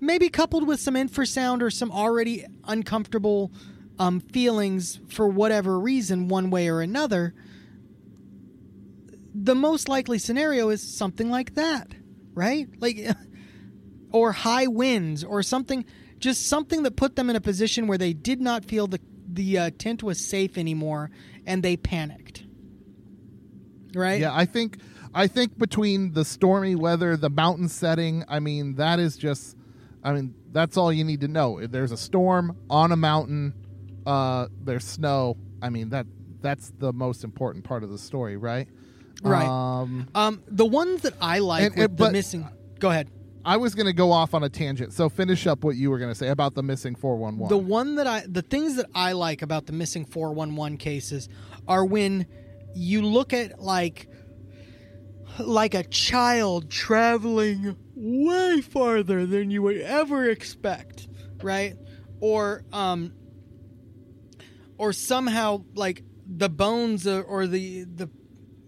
[0.00, 3.52] maybe coupled with some infrasound or some already uncomfortable
[3.98, 7.34] um, feelings for whatever reason, one way or another,
[9.34, 11.88] the most likely scenario is something like that,
[12.34, 12.68] right?
[12.78, 12.98] Like,
[14.12, 15.84] or high winds or something,
[16.18, 19.00] just something that put them in a position where they did not feel the
[19.32, 21.10] the uh, tent was safe anymore
[21.46, 22.44] and they panicked.
[23.94, 24.20] Right?
[24.20, 24.78] Yeah, I think
[25.14, 29.56] I think between the stormy weather, the mountain setting, I mean, that is just
[30.02, 31.58] I mean, that's all you need to know.
[31.58, 33.54] If there's a storm on a mountain,
[34.06, 35.36] uh there's snow.
[35.62, 36.06] I mean, that
[36.42, 38.68] that's the most important part of the story, right?
[39.22, 39.46] Right.
[39.46, 42.48] Um Um, the ones that I like And- with and- the missing.
[42.78, 43.08] Go ahead.
[43.42, 44.92] I was going to go off on a tangent.
[44.92, 47.48] So finish up what you were going to say about the missing 411.
[47.48, 51.26] The one that I, the things that I like about the missing 411 cases
[51.66, 52.26] are when
[52.74, 54.08] you look at like,
[55.46, 61.08] like a child traveling way farther than you would ever expect,
[61.42, 61.76] right?
[62.20, 63.12] Or, um,
[64.78, 68.08] or somehow like the bones or, or the, the,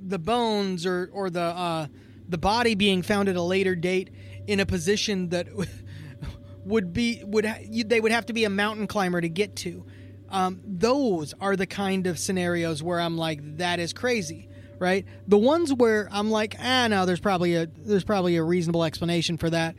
[0.01, 1.87] the bones or, or the, uh,
[2.29, 4.11] the body being found at a later date
[4.47, 5.49] in a position that
[6.65, 7.45] would be would
[7.87, 9.85] they would have to be a mountain climber to get to.
[10.29, 14.49] Um, those are the kind of scenarios where I'm like, that is crazy,
[14.83, 15.07] right?
[15.29, 19.39] The ones where I'm like, ah, no, there's probably a there's probably a reasonable explanation
[19.39, 19.77] for that.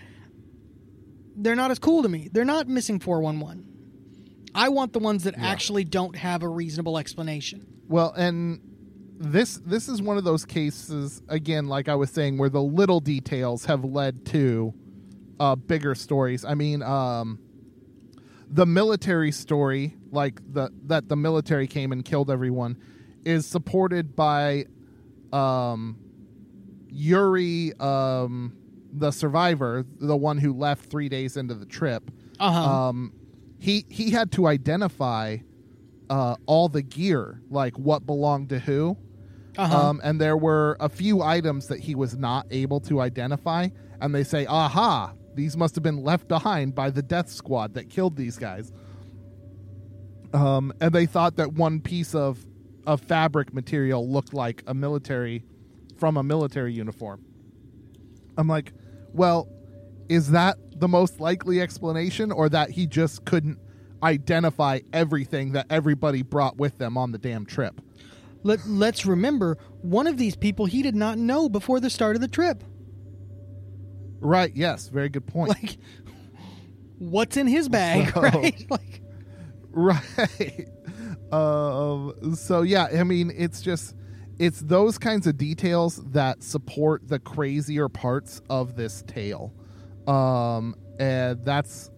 [1.36, 2.30] They're not as cool to me.
[2.32, 3.70] They're not missing 411.
[4.56, 7.68] I want the ones that actually don't have a reasonable explanation.
[7.90, 8.62] Well, and
[9.18, 13.02] this this is one of those cases again, like I was saying, where the little
[13.02, 14.74] details have led to
[15.40, 16.46] uh, bigger stories.
[16.46, 17.40] I mean, um,
[18.50, 22.78] the military story, like the that the military came and killed everyone,
[23.26, 24.66] is supported by
[25.34, 25.98] um,
[26.90, 28.56] Yuri, um,
[28.92, 32.12] the survivor, the one who left three days into the trip.
[32.40, 32.90] Uh-huh.
[32.90, 33.14] Um,
[33.60, 35.38] he he had to identify
[36.10, 38.98] uh, all the gear, like what belonged to who.
[39.58, 39.90] Uh-huh.
[39.90, 43.70] Um, and there were a few items that he was not able to identify.
[44.02, 47.90] And they say, aha, these must have been left behind by the death squad that
[47.90, 48.72] killed these guys.
[50.34, 52.44] Um, and they thought that one piece of,
[52.86, 55.44] of fabric material looked like a military
[55.98, 57.24] from a military uniform.
[58.38, 58.74] I'm like,
[59.14, 59.48] well,
[60.10, 63.58] is that the most likely explanation or that he just couldn't
[64.02, 67.80] identify everything that everybody brought with them on the damn trip.
[68.44, 72.22] Let, let's remember, one of these people he did not know before the start of
[72.22, 72.64] the trip.
[74.20, 75.50] Right, yes, very good point.
[75.50, 75.78] Like,
[76.98, 78.66] what's in his bag, So- right?
[78.70, 79.02] Like,
[79.72, 80.68] right.
[81.34, 83.96] Um, so yeah, I mean, it's just
[84.40, 89.54] it's those kinds of details that support the crazier parts of this tale.
[90.08, 91.92] Um, and that's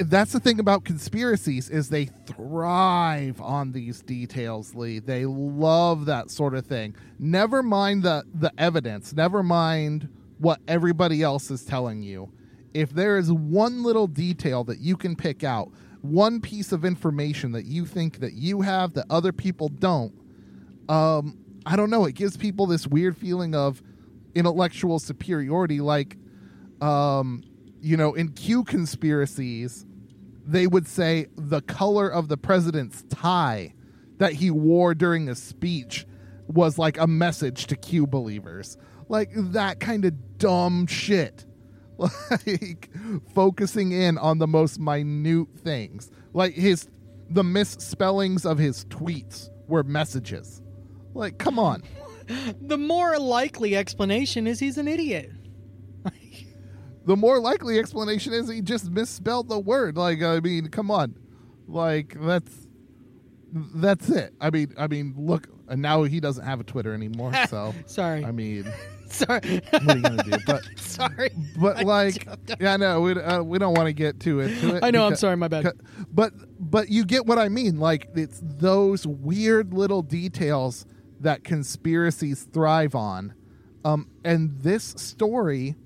[0.00, 4.98] that's the thing about conspiracies is they thrive on these details lee.
[5.00, 6.94] They love that sort of thing.
[7.18, 9.12] Never mind the the evidence.
[9.12, 10.08] Never mind
[10.38, 12.30] what everybody else is telling you.
[12.74, 15.72] If there is one little detail that you can pick out
[16.10, 20.12] one piece of information that you think that you have that other people don't
[20.88, 22.04] um i don't know.
[22.04, 23.82] It gives people this weird feeling of
[24.34, 26.16] intellectual superiority like
[26.80, 27.42] um
[27.80, 29.86] you know in q conspiracies
[30.46, 33.74] they would say the color of the president's tie
[34.18, 36.06] that he wore during a speech
[36.46, 38.76] was like a message to q believers.
[39.08, 41.44] Like that kind of dumb shit
[42.46, 42.90] like
[43.34, 46.88] focusing in on the most minute things like his
[47.30, 50.62] the misspellings of his tweets were messages
[51.14, 51.82] like come on
[52.60, 55.30] the more likely explanation is he's an idiot.
[57.06, 59.96] the more likely explanation is he just misspelled the word.
[59.96, 61.16] Like, I mean, come on,
[61.68, 62.68] like that's
[63.52, 64.34] that's it.
[64.40, 67.32] I mean, I mean, look, and now he doesn't have a Twitter anymore.
[67.48, 68.24] So, Sorry.
[68.24, 68.64] I mean,
[69.08, 69.62] Sorry.
[69.70, 70.38] what are you gonna do?
[70.46, 71.30] But, Sorry.
[71.58, 72.26] but like,
[72.60, 74.82] yeah, no, we uh, we don't want to get too into it.
[74.84, 75.72] I know, I'm sorry, my bad.
[76.12, 77.78] But but you get what I mean.
[77.78, 80.86] Like, it's those weird little details
[81.20, 83.34] that conspiracies thrive on.
[83.84, 85.76] Um, and this story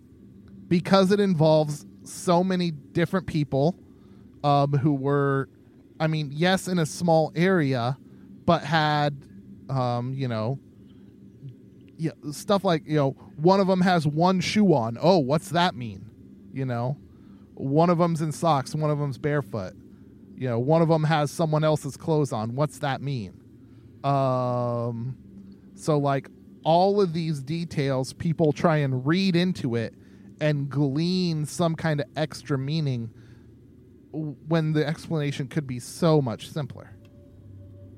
[0.69, 3.77] because it involves so many different people
[4.43, 5.49] um, who were,
[5.99, 7.99] I mean, yes, in a small area,
[8.47, 9.17] but had,
[9.71, 10.59] um, you know,
[11.97, 14.99] yeah, stuff like you know, one of them has one shoe on.
[15.01, 16.07] Oh, what's that mean?
[16.53, 16.97] You know,
[17.55, 19.75] one of them's in socks, one of them's barefoot.
[20.37, 22.55] You know, one of them has someone else's clothes on.
[22.55, 23.41] What's that mean?
[24.03, 25.17] Um,
[25.75, 26.29] so like
[26.65, 29.95] all of these details, people try and read into it
[30.41, 33.11] and glean some kind of extra meaning
[34.13, 36.97] when the explanation could be so much simpler.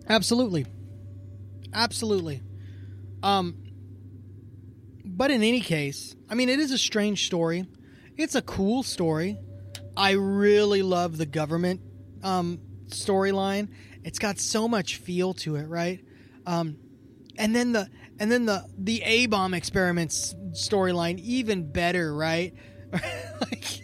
[0.08, 0.66] Absolutely.
[1.72, 2.42] Absolutely.
[3.22, 3.56] Um
[5.04, 7.66] but in any case, I mean it is a strange story.
[8.16, 9.38] It's a cool story.
[9.96, 11.80] I really love the government
[12.22, 13.68] um storyline.
[14.04, 16.00] It's got so much feel to it, right?
[16.46, 16.76] Um
[17.38, 22.54] and then the and then the the A bomb experiments storyline even better, right?
[22.92, 23.80] like,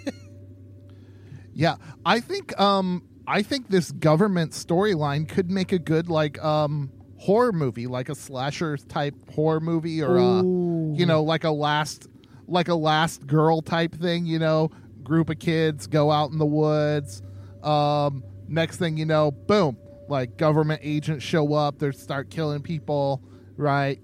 [1.55, 6.93] Yeah, I think um I think this government storyline could make a good like um
[7.19, 10.95] horror movie, like a slasher type horror movie or uh Ooh.
[10.97, 12.07] you know, like a last
[12.47, 14.71] like a last girl type thing, you know,
[15.03, 17.23] group of kids go out in the woods.
[17.62, 19.77] Um next thing you know, boom,
[20.09, 23.23] like government agents show up, they start killing people,
[23.57, 24.01] right?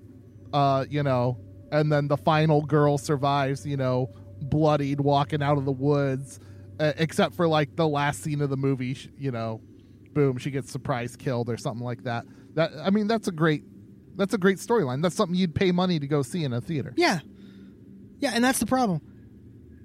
[0.53, 1.39] Uh, you know,
[1.73, 4.09] and then the final girl survives, you know,
[4.41, 6.39] bloodied walking out of the woods
[6.81, 9.61] uh, except for like the last scene of the movie, you know,
[10.15, 12.25] boom, she gets surprise killed or something like that.
[12.55, 13.65] That I mean, that's a great
[14.17, 15.03] that's a great storyline.
[15.03, 16.95] That's something you'd pay money to go see in a theater.
[16.97, 17.21] Yeah,
[18.21, 19.01] yeah, and that's the problem.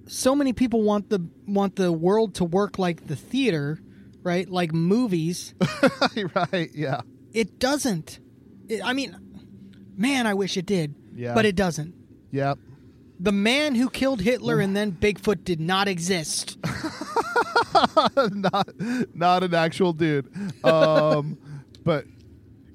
[0.08, 3.80] So many people want the want the world to work like the theater,
[4.24, 4.50] right?
[4.50, 5.54] Like movies.
[6.36, 6.70] right?
[6.74, 7.02] Yeah.
[7.34, 8.20] it doesn't.
[8.68, 9.16] It, I mean,
[9.98, 10.96] man, I wish it did.
[11.14, 11.34] Yeah.
[11.34, 11.94] but it doesn't.
[12.32, 12.60] Yep.
[13.20, 16.58] The man who killed Hitler and then Bigfoot did not exist.
[18.34, 18.70] not
[19.16, 20.28] not an actual dude.
[20.66, 21.38] Um,
[21.84, 22.06] but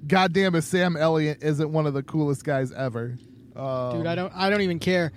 [0.06, 3.16] goddamn, if Sam Elliott isn't one of the coolest guys ever.
[3.56, 5.12] Um, Dude, I don't I don't even care.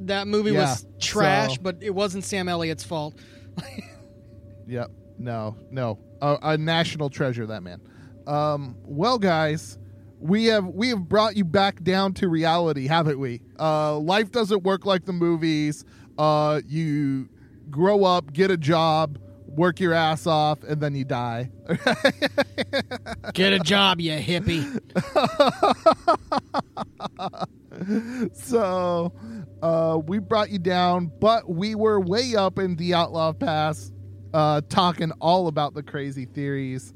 [0.00, 3.14] That movie Yeah, was trash, so- but it wasn't Sam Elliott's fault.
[4.66, 4.90] Yep.
[5.18, 5.98] No, no.
[6.20, 7.80] A, a national treasure, that man.
[8.26, 9.78] Um, well, guys,
[10.20, 13.40] we have we have brought you back down to reality, haven't we?
[13.58, 15.84] Uh, life doesn't work like the movies.
[16.18, 17.28] Uh, you
[17.70, 21.50] grow up, get a job, work your ass off, and then you die.
[23.34, 24.80] Get a job, you hippie.
[28.34, 29.12] so
[29.62, 33.92] uh, we brought you down, but we were way up in the Dyatlov Pass,
[34.32, 36.92] uh, talking all about the crazy theories.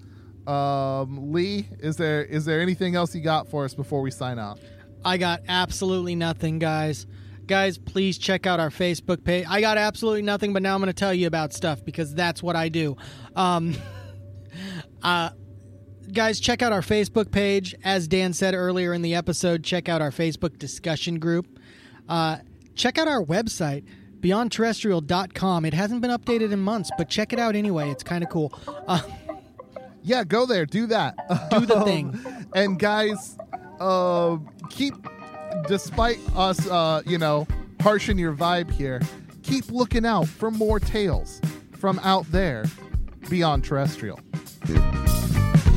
[0.47, 4.39] Um, Lee, is there is there anything else you got for us before we sign
[4.39, 4.59] off?
[5.05, 7.07] I got absolutely nothing, guys.
[7.53, 9.45] Guys, please check out our Facebook page.
[9.47, 12.43] I got absolutely nothing, but now I'm going to tell you about stuff because that's
[12.43, 12.97] what I do.
[13.37, 13.75] Um,
[15.03, 15.29] uh,
[16.11, 17.75] guys, check out our Facebook page.
[17.85, 21.59] As Dan said earlier in the episode, check out our Facebook discussion group.
[22.09, 22.39] Uh,
[22.75, 23.85] check out our website,
[24.21, 25.67] beyondterrestrial.com.
[25.67, 27.91] It hasn't been updated in months, but check it out anyway.
[27.91, 28.59] It's kind of cool.
[28.89, 29.03] Uh,
[30.05, 31.15] Yeah, go there, do that.
[31.53, 32.19] Do the thing.
[32.57, 33.37] and guys,
[33.79, 34.39] uh,
[34.69, 34.95] keep,
[35.67, 37.47] despite us, uh, you know,
[37.81, 39.01] harshing your vibe here,
[39.43, 41.41] keep looking out for more tales
[41.73, 42.65] from out there
[43.29, 44.19] beyond terrestrial.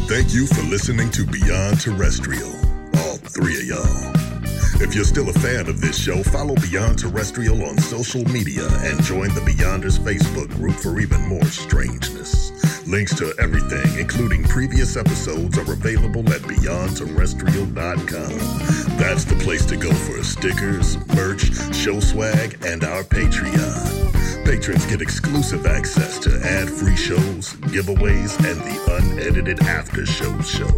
[0.08, 2.52] Thank you for listening to Beyond Terrestrial,
[2.98, 4.12] all three of y'all.
[4.80, 9.02] If you're still a fan of this show, follow Beyond Terrestrial on social media and
[9.04, 12.52] join the Beyonders Facebook group for even more strangeness.
[12.88, 18.98] Links to everything, including previous episodes, are available at beyondterrestrial.com.
[19.00, 24.46] That's the place to go for stickers, merch, show swag, and our Patreon.
[24.46, 30.70] Patrons get exclusive access to ad-free shows, giveaways, and the unedited after show show.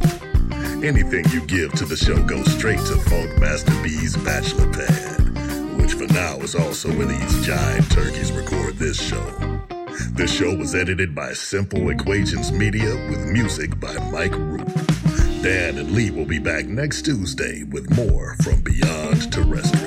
[0.82, 5.20] Anything you give to the show goes straight to Funk Master B's bachelor pad,
[5.78, 9.57] which for now is also where these giant turkeys record this show.
[10.12, 14.68] This show was edited by Simple Equations Media with music by Mike Root.
[15.41, 19.86] Dan and Lee will be back next Tuesday with more from Beyond Terrestrial.